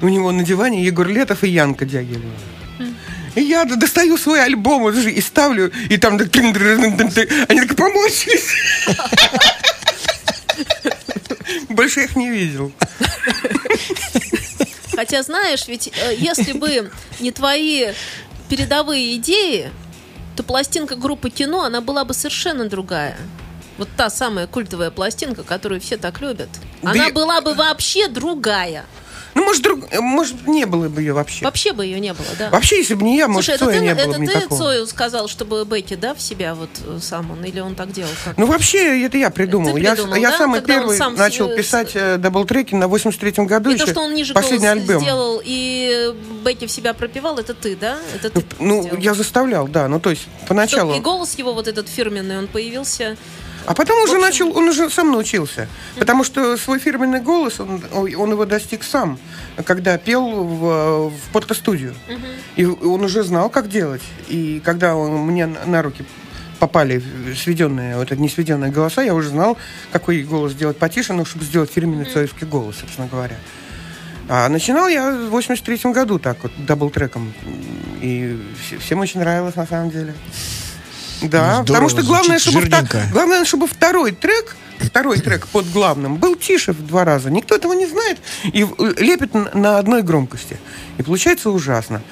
[0.00, 2.22] у него на диване Егор Летов и Янка Дягилева.
[3.34, 8.50] И я достаю свой альбом и ставлю, и там они так помочились.
[11.68, 12.72] Больше я их не видел.
[14.94, 17.88] Хотя, знаешь, ведь э, если бы не твои
[18.48, 19.70] передовые идеи,
[20.36, 23.16] то пластинка группы кино, она была бы совершенно другая.
[23.78, 26.48] Вот та самая культовая пластинка, которую все так любят.
[26.82, 28.84] Да Она и- была бы вообще другая.
[29.34, 29.80] Ну, может, друг...
[29.90, 31.44] э, может, не было бы ее вообще.
[31.44, 32.50] Вообще бы ее не было, да.
[32.50, 34.36] Вообще, если бы не я, может, Слушай, это Цоя ты, не было это бы ты
[34.36, 34.58] никакого.
[34.60, 38.10] Цою сказал, чтобы Бекки, да, в себя вот э, сам он, или он так делал?
[38.24, 38.38] Как?
[38.38, 39.74] Ну, вообще, это я придумал.
[39.74, 40.38] Ты я придумал, я да?
[40.38, 43.70] самый Когда первый сам начал себе- писать э, даблтреки на 83-м году.
[43.70, 45.00] и еще то, что он ниже последний альбом.
[45.00, 46.14] сделал, и
[46.44, 47.98] Бекки в себя пропевал, это ты, да?
[48.14, 48.98] Это ты Ну, сделал?
[48.98, 49.88] я заставлял, да.
[49.88, 50.94] Ну, то есть, поначалу.
[50.94, 53.16] И голос его вот этот фирменный, он появился.
[53.66, 55.68] А потом уже общем- начал, он уже сам научился.
[55.98, 59.18] Потому что свой фирменный голос, он, он его достиг сам,
[59.64, 61.94] когда пел в, в подкастудию.
[62.56, 64.02] И он уже знал, как делать.
[64.28, 66.04] И когда он, мне на руки
[66.58, 67.02] попали
[67.36, 69.56] сведенные, вот эти не сведенные голоса, я уже знал,
[69.92, 73.36] какой голос сделать потише, ну, чтобы сделать фирменный цоевский голос, собственно говоря.
[74.28, 77.32] А начинал я в 83-м году так вот, даблтреком.
[78.00, 80.14] И все- всем очень нравилось, на самом деле.
[81.28, 83.02] Да, Ну, потому здорово, что главное, чтобы, жирненько.
[83.12, 87.30] главное, чтобы второй трек, второй трек под главным был тише в два раза.
[87.30, 90.58] Никто этого не знает и в- лепит на одной громкости.
[90.98, 92.02] И получается ужасно.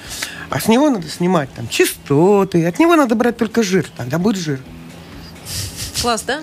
[0.49, 4.37] А с него надо снимать там частоты, от него надо брать только жир, тогда будет
[4.41, 4.59] жир.
[6.01, 6.41] Класс, да?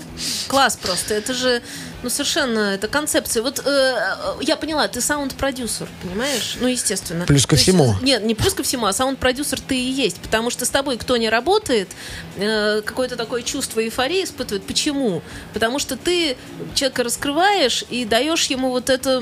[0.48, 1.14] Класс просто.
[1.14, 1.62] Это же,
[2.02, 3.42] ну, совершенно, это концепция.
[3.42, 3.94] Вот э,
[4.40, 6.56] я поняла, ты саунд-продюсер, понимаешь?
[6.60, 7.26] Ну, естественно.
[7.26, 7.94] Плюс ко То есть, всему.
[8.00, 10.16] э, Нет, не плюс ко всему, а саунд-продюсер ты и есть.
[10.18, 11.88] Потому что с тобой кто не работает,
[12.36, 14.64] э, какое-то такое чувство эйфории испытывает.
[14.64, 15.22] Почему?
[15.52, 16.36] Потому что ты
[16.74, 19.20] человека раскрываешь и даешь ему вот это,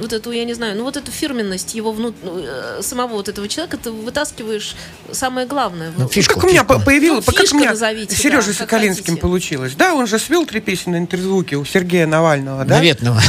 [0.00, 2.14] вот эту, я не знаю, ну, вот эту фирменность его внут...
[2.22, 4.74] ну, э, самого вот этого человека, ты вытаскиваешь
[5.12, 5.92] самое главное.
[5.96, 6.12] Ну, Вот.
[6.12, 9.20] фишку, как у меня появилось, Ну, как у меня назовите, с Сережей да, Соколинским хотите.
[9.20, 9.74] получилось.
[9.74, 12.76] Да, он же свел три песни на интерзвуке у Сергея Навального, да?
[12.76, 13.20] Наветного.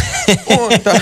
[0.47, 1.01] Вот, да.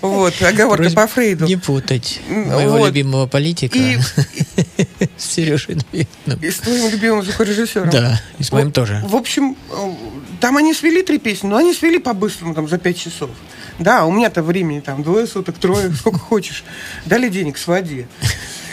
[0.00, 1.46] Вот, оговорка Просьба по Фрейду.
[1.46, 2.86] Не путать моего вот.
[2.88, 3.98] любимого политика И-
[5.16, 6.38] с Сережей Наветным.
[6.40, 7.90] И с твоим любимым звукорежиссером.
[7.90, 9.02] Да, и с моим тоже.
[9.06, 9.74] В общем, э,
[10.40, 13.30] там они свели три песни, но они свели по-быстрому, там, за пять часов.
[13.78, 16.64] Да, у меня-то времени там двое суток, трое, сколько хочешь.
[17.06, 18.06] Дали денег, своди.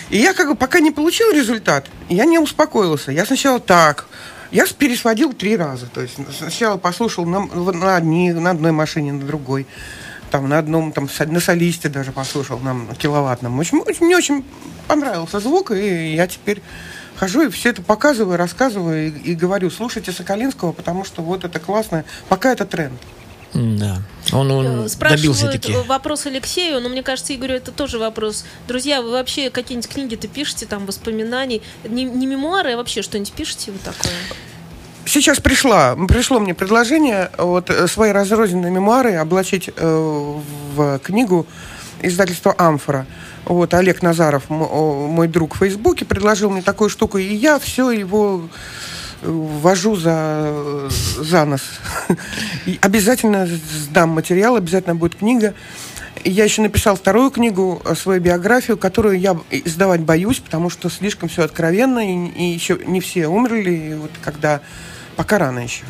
[0.09, 3.11] И я как бы пока не получил результат, я не успокоился.
[3.11, 4.07] Я сначала так,
[4.51, 5.87] я пересводил три раза.
[5.87, 9.65] То есть сначала послушал на, на, одни, на одной машине, на другой.
[10.31, 13.59] Там на одном, там, на солисте даже послушал, на киловаттном.
[13.59, 14.45] Общем, очень- мне очень
[14.87, 16.61] понравился звук, и я теперь
[17.15, 21.59] хожу и все это показываю, рассказываю и, и говорю, слушайте Соколинского, потому что вот это
[21.59, 22.05] классно.
[22.27, 22.93] Пока это тренд.
[23.53, 24.01] Да.
[24.31, 25.73] Он, он Э, добился Спрашивают таки.
[25.87, 28.45] вопрос Алексею, но мне кажется, Игорю, это тоже вопрос.
[28.67, 31.61] Друзья, вы вообще какие-нибудь книги-то пишете, там, воспоминаний?
[31.83, 34.13] Не, не мемуары, а вообще что-нибудь пишете вы такое?
[35.05, 40.39] Сейчас пришла, пришло мне предложение вот э, свои разрозненные мемуары облачить э,
[40.75, 41.47] в книгу
[42.01, 43.07] издательства «Амфора».
[43.45, 48.47] Вот Олег Назаров, мой друг в Фейсбуке, предложил мне такую штуку, и я все его
[49.21, 51.61] ввожу за, за нос.
[52.65, 55.53] И обязательно сдам материал, обязательно будет книга.
[56.25, 61.29] Я еще написал вторую книгу, э, свою биографию, которую я издавать боюсь, потому что слишком
[61.29, 64.61] все откровенно, и, и еще не все умерли, и вот когда
[65.15, 65.85] пока рано еще.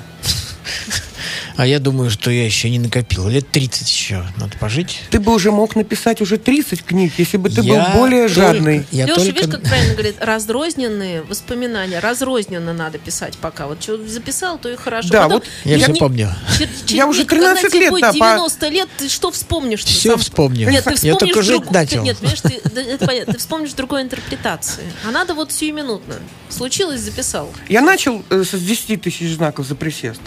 [1.59, 3.27] А я думаю, что я еще не накопил.
[3.27, 5.01] Лет 30 еще надо пожить.
[5.09, 8.41] Ты бы уже мог написать уже 30 книг, если бы ты Я был более только-
[8.41, 8.85] жадный.
[8.91, 9.31] Я Леша, только...
[9.41, 13.67] видишь, как правильно говорит, разрозненные воспоминания, разрозненно надо писать пока.
[13.67, 15.09] Вот что записал, то и хорошо.
[15.09, 16.29] Да, Потом вот Я Я все не- помню.
[16.57, 19.29] чер- Я уже через- когда 13 тебе лет, будет да, по- 90 лет, ты что
[19.29, 19.83] вспомнишь?
[19.83, 20.19] Всё сам?
[20.19, 20.69] вспомню.
[20.69, 22.03] Нет, ты Я вспомнишь только жить друг- начал.
[22.03, 24.83] Нет, понимаешь, ты, это понятно, ты вспомнишь другой интерпретации.
[25.05, 26.15] А надо вот сиюминутно.
[26.47, 27.51] Случилось, записал.
[27.67, 30.21] Я начал э, с 10 тысяч знаков за присест,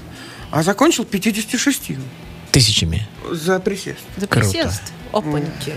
[0.52, 1.96] а закончил 56
[2.52, 3.06] Тысячами.
[3.30, 3.98] за присест.
[4.16, 4.48] За Круто.
[4.50, 4.82] присест.
[5.12, 5.74] Опаньки.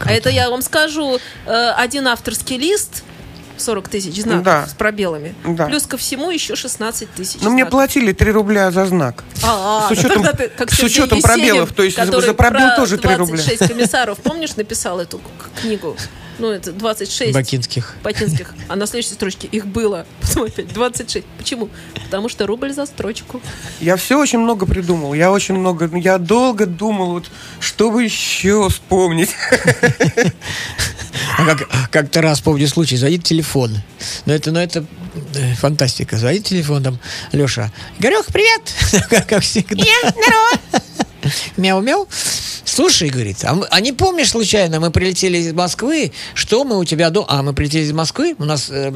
[0.00, 3.04] А это я вам скажу, э, один авторский лист
[3.58, 4.66] 40 тысяч знаков Да.
[4.66, 5.34] с пробелами.
[5.46, 5.66] Да.
[5.66, 7.70] Плюс ко всему еще 16 тысяч Но мне знаков.
[7.72, 9.22] платили 3 рубля за знак.
[9.42, 12.96] А, С учетом- ты, как с учетом Есенин, пробелов, то есть за- пробел про тоже
[12.96, 13.36] 3 рубля.
[13.36, 15.20] 26 комиссаров, помнишь, написал эту
[15.60, 15.96] книгу?
[16.40, 17.96] Ну, это 26 Бакинских.
[18.02, 18.54] бакинских.
[18.68, 20.06] А на следующей строчке их было.
[20.22, 21.26] Потом опять 26.
[21.38, 21.68] Почему?
[22.04, 23.42] Потому что рубль за строчку.
[23.80, 25.12] Я все очень много придумал.
[25.12, 27.30] Я очень много, я долго думал, вот,
[27.60, 29.30] что бы еще вспомнить.
[31.38, 33.76] А как, как-то раз помню случай, звонит телефон.
[34.26, 34.84] Но это, но это
[35.34, 36.16] э, фантастика.
[36.16, 36.98] Звонит телефон, там,
[37.32, 38.62] Леша, Игорек, привет!
[39.10, 39.84] Как- Как всегда.
[41.56, 42.08] Мяу-мяу.
[42.64, 46.84] Слушай, говорит, а, мы- а не помнишь случайно, мы прилетели из Москвы, что мы у
[46.84, 47.24] тебя до...
[47.28, 48.90] А, мы прилетели из Москвы, у нас э,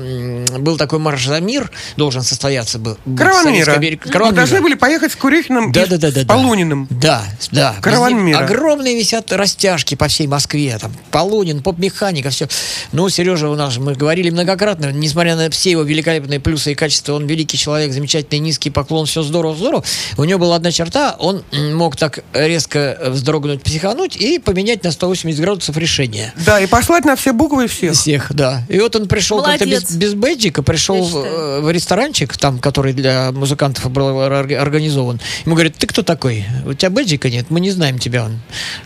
[0.59, 2.97] был такой марш за мир, должен состояться был.
[3.17, 3.77] Караван мира.
[3.79, 4.63] Мы Караван должны мира.
[4.63, 6.25] были поехать с Курехиным Да, и да, да, да, с.
[6.25, 6.87] Полуниным.
[6.91, 7.75] Да, да.
[7.81, 8.39] Караван мира.
[8.39, 10.77] Огромные висят растяжки по всей Москве.
[10.81, 12.49] Там Полунин, поп-механика, все.
[12.93, 17.15] Ну, Сережа у нас, мы говорили многократно, несмотря на все его великолепные плюсы и качества,
[17.15, 19.85] он великий человек, замечательный, низкий поклон, все здорово, здорово.
[20.17, 25.41] У него была одна черта, он мог так резко вздрогнуть психануть и поменять на 180
[25.41, 26.33] градусов решение.
[26.45, 27.95] Да, и послать на все буквы всех.
[27.95, 28.65] Всех, да.
[28.69, 32.93] И вот он пришел как-то без, без бейджика, пришел в, э, в ресторанчик, там, который
[32.93, 35.21] для музыкантов был орг- организован.
[35.45, 36.45] Ему говорят, ты кто такой?
[36.67, 38.25] У тебя бейджика нет, мы не знаем тебя.
[38.25, 38.41] Он,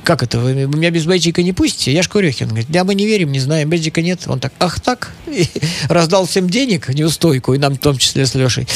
[0.05, 1.93] как это, вы меня без бейджика не пустите?
[1.93, 2.47] Я Шкурехин.
[2.47, 4.20] Он говорит, да, мы не верим, не знаем, бейджика нет.
[4.26, 5.12] Он так, ах так?
[5.26, 5.47] И
[5.89, 8.66] раздал всем денег, неустойку, и нам в том числе с Лешей.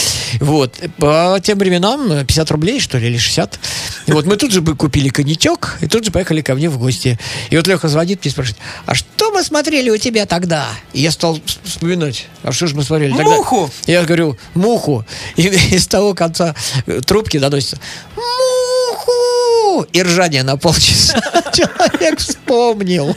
[0.41, 0.79] Вот.
[0.97, 3.59] По тем временам э, 50 рублей, что ли, или 60.
[4.07, 6.78] И вот мы тут же бы купили коньячок, и тут же поехали ко мне в
[6.78, 7.18] гости.
[7.50, 10.68] И вот Леха звонит мне и спрашивает, а что мы смотрели у тебя тогда?
[10.92, 13.24] И я стал вс- вспоминать, а что же мы смотрели тогда?
[13.24, 13.70] Муху!
[13.86, 15.05] Я говорю, муху.
[15.36, 16.55] И из того конца
[16.86, 17.78] э, трубки доносится,
[18.14, 19.86] муху!
[19.92, 21.20] И ржание на полчаса.
[21.53, 23.16] Человек вспомнил.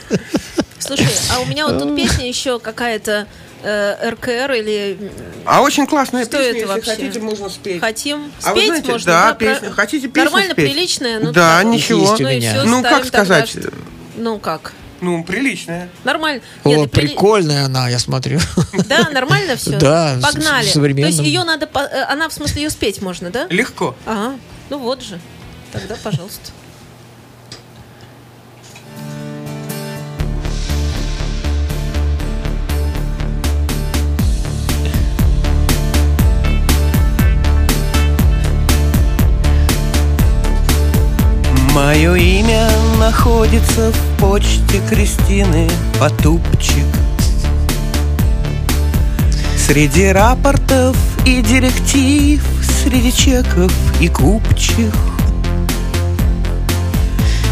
[0.79, 3.27] Слушай, а у меня вот тут песня еще какая-то
[3.65, 5.11] э, РКР или
[5.45, 6.91] А очень классная Что песня, это если вообще?
[6.91, 7.79] хотите, можно спеть.
[7.81, 9.71] хотим А вы спеть знаете, можно, да, про- песню.
[9.73, 10.71] Хотите песню Нормально, спеть?
[10.71, 11.65] приличная, ну Да, так.
[11.65, 12.01] ничего.
[12.01, 12.63] Есть у Ну и меня.
[12.63, 13.49] Ну, как тогда, сказать?
[13.49, 13.71] что-
[14.15, 14.73] Ну как?
[15.01, 15.89] Ну, приличная.
[16.03, 16.41] Нормально.
[16.63, 18.39] О, Нет, прикольная она, я смотрю.
[18.87, 19.77] Да, нормально все.
[19.77, 20.65] Да, Погнали.
[20.65, 23.47] с То есть ее надо, по- э, она в смысле ее спеть можно, да?
[23.49, 23.95] Легко.
[24.05, 24.35] Ага.
[24.69, 25.19] Ну вот же.
[25.73, 26.51] Тогда, пожалуйста.
[41.75, 45.69] Мое имя находится в почте Кристины
[45.99, 46.85] Потупчик.
[49.57, 50.95] Среди рапортов
[51.25, 52.41] и директив
[52.81, 54.93] Среди чеков и купчих.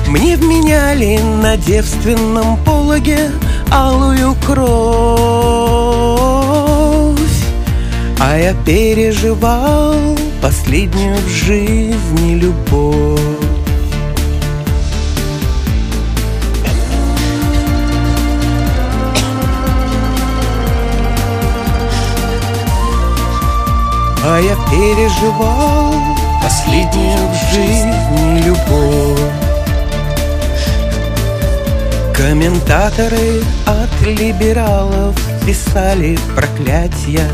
[0.07, 3.30] Мне вменяли на девственном пологе
[3.69, 4.63] Алую кровь
[8.21, 13.43] А я переживал последнюю в жизни любовь
[24.26, 25.93] А я переживал
[26.41, 29.19] последнюю в жизни любовь.
[32.15, 35.13] Комментаторы от либералов
[35.45, 37.30] писали проклятия.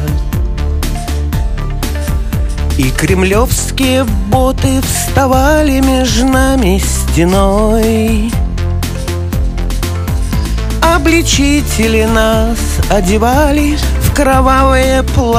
[2.79, 8.31] И кремлевские боты вставали между нами стеной.
[10.81, 12.57] Обличители нас
[12.89, 13.77] одевали
[14.10, 15.36] в кровавые платья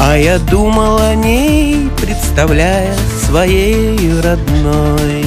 [0.00, 2.94] А я думал о ней, представляя
[3.26, 5.24] своей родной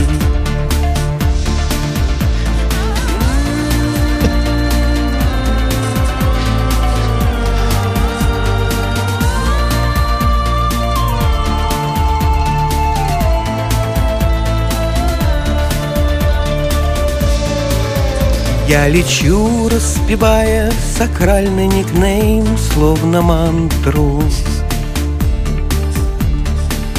[18.68, 24.22] Я лечу, распевая сакральный никнейм, словно мантру.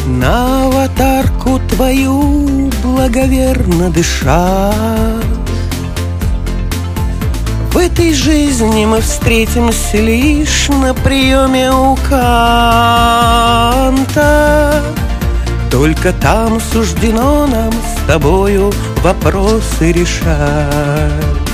[0.07, 4.73] На аватарку твою благоверно дыша.
[7.71, 13.12] В этой жизни мы встретимся лишь на приеме у Канта.
[15.71, 21.48] Только там суждено нам с тобою вопросы решать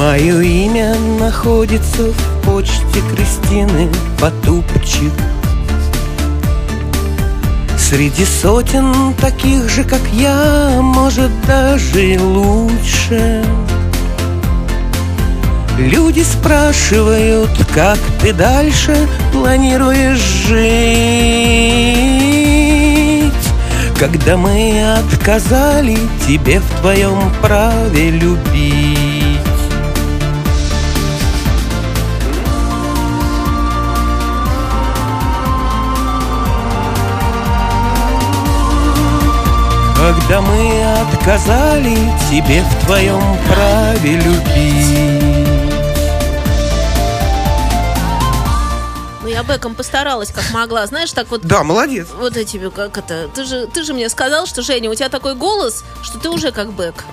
[0.00, 3.86] Мое имя находится в почте Кристины
[4.18, 5.12] Потупчик.
[7.76, 13.44] Среди сотен таких же, как я, может даже и лучше.
[15.78, 18.96] Люди спрашивают, как ты дальше
[19.34, 20.54] планируешь жить?
[23.98, 28.99] Когда мы отказали тебе в твоем праве любить
[40.30, 41.96] Когда мы отказали
[42.30, 45.74] тебе в твоем праве любить
[49.22, 50.86] Ну, я бэком постаралась, как могла.
[50.86, 51.40] Знаешь, так вот...
[51.40, 52.06] Да, молодец.
[52.16, 53.28] Вот эти, как это...
[53.34, 56.52] Ты же, ты же мне сказал, что, Женя, у тебя такой голос, что ты уже
[56.52, 57.04] как бэк.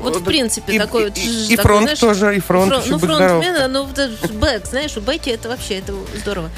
[0.00, 1.02] Вот, в принципе, И- такой...
[1.02, 3.86] и- вот, и- и такой, фронт знаешь, тоже, и фронт, фрон- еще Ну, фронтмен, ну,
[4.40, 6.50] бэк, знаешь, у бэки это вообще, это здорово.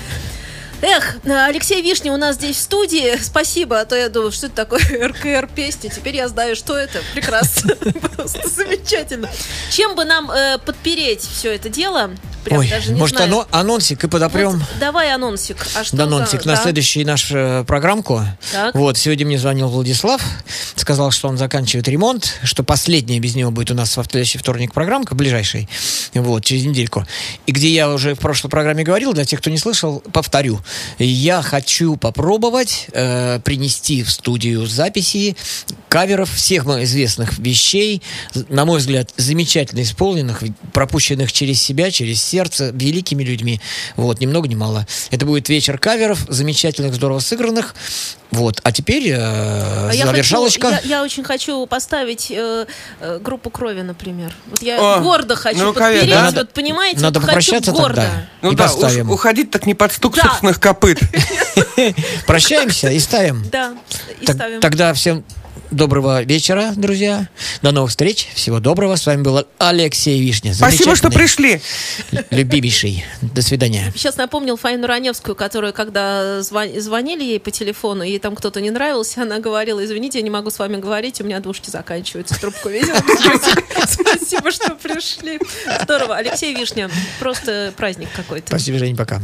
[0.80, 3.16] Эх, Алексей Вишня у нас здесь в студии.
[3.20, 5.90] Спасибо, а то я думаю, что это такое РКР песня.
[5.90, 7.00] Теперь я знаю, что это.
[7.14, 7.74] Прекрасно.
[8.16, 9.28] Просто замечательно.
[9.72, 12.12] Чем бы нам э, подпереть все это дело?
[12.48, 13.30] Прям Ой, даже не может, знаю.
[13.32, 14.52] ано- анонсик и подопрем?
[14.52, 15.56] Вот давай анонсик.
[15.76, 16.62] А что Да, за- анонсик на да.
[16.62, 18.22] следующую нашу э, программку.
[18.52, 18.74] Так.
[18.74, 20.22] Вот, сегодня мне звонил Владислав,
[20.76, 24.72] сказал, что он заканчивает ремонт, что последняя без него будет у нас во следующий вторник
[24.72, 25.68] программка, ближайший,
[26.14, 27.06] вот, через недельку.
[27.46, 30.60] И где я уже в прошлой программе говорил, для тех, кто не слышал, повторю.
[30.98, 35.36] Я хочу попробовать э, принести в студию записи
[35.88, 38.02] каверов всех известных вещей,
[38.48, 40.42] на мой взгляд, замечательно исполненных,
[40.72, 42.37] пропущенных через себя, через сердце,
[42.72, 43.60] великими людьми.
[43.96, 44.86] Вот, ни много ни мало.
[45.10, 47.74] Это будет вечер каверов, замечательных, здорово сыгранных.
[48.30, 50.68] Вот, а теперь э, А я, хочу, завершалочка.
[50.84, 52.66] я, я очень хочу поставить э,
[53.00, 54.34] э, группу крови, например.
[54.50, 56.30] Вот я О, гордо хочу ну, подпереть, да?
[56.34, 58.02] вот понимаете, надо вот хочу попрощаться гордо.
[58.02, 58.28] тогда.
[58.42, 59.10] Ну и да, уж поставим.
[59.10, 60.24] уходить так не под стук Да.
[60.24, 61.00] собственных копыт.
[62.26, 63.44] Прощаемся и ставим.
[63.50, 63.74] Да,
[64.20, 64.60] и ставим.
[64.60, 65.24] Тогда всем
[65.70, 67.28] доброго вечера, друзья.
[67.62, 68.28] До новых встреч.
[68.34, 68.96] Всего доброго.
[68.96, 70.54] С вами был Алексей Вишня.
[70.54, 71.60] Спасибо, что пришли.
[72.30, 73.04] Любимейший.
[73.22, 73.92] До свидания.
[73.94, 78.70] Сейчас напомнил Фаину Раневскую, которая, когда звон- звонили ей по телефону, ей там кто-то не
[78.70, 82.68] нравился, она говорила, извините, я не могу с вами говорить, у меня двушки заканчиваются, трубку
[82.68, 82.96] видела.
[83.86, 85.38] Спасибо, что пришли.
[85.82, 86.16] Здорово.
[86.16, 88.46] Алексей Вишня, просто праздник какой-то.
[88.48, 89.20] Спасибо, Жень, пока.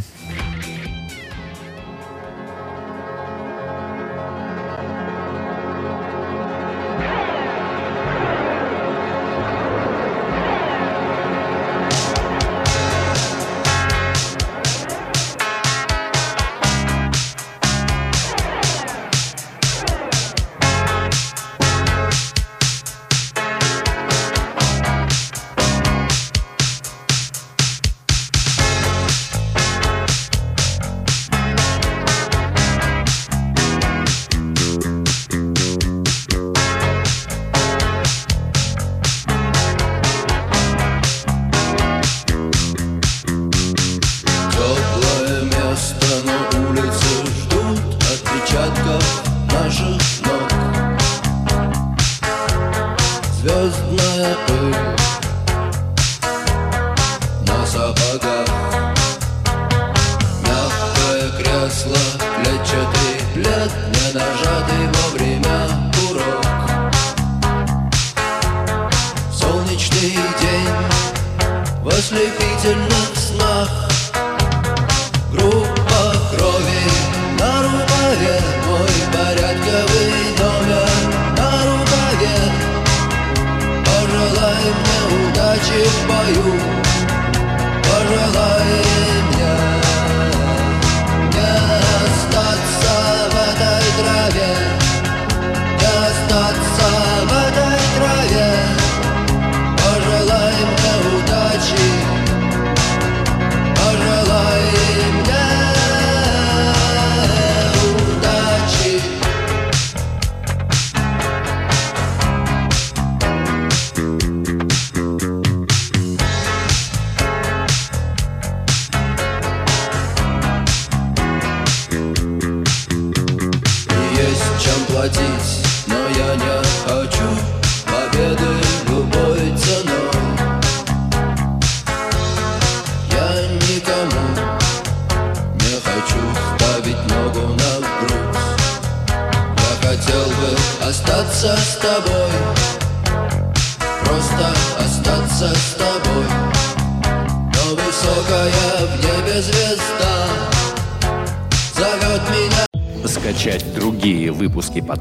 [49.51, 50.22] наших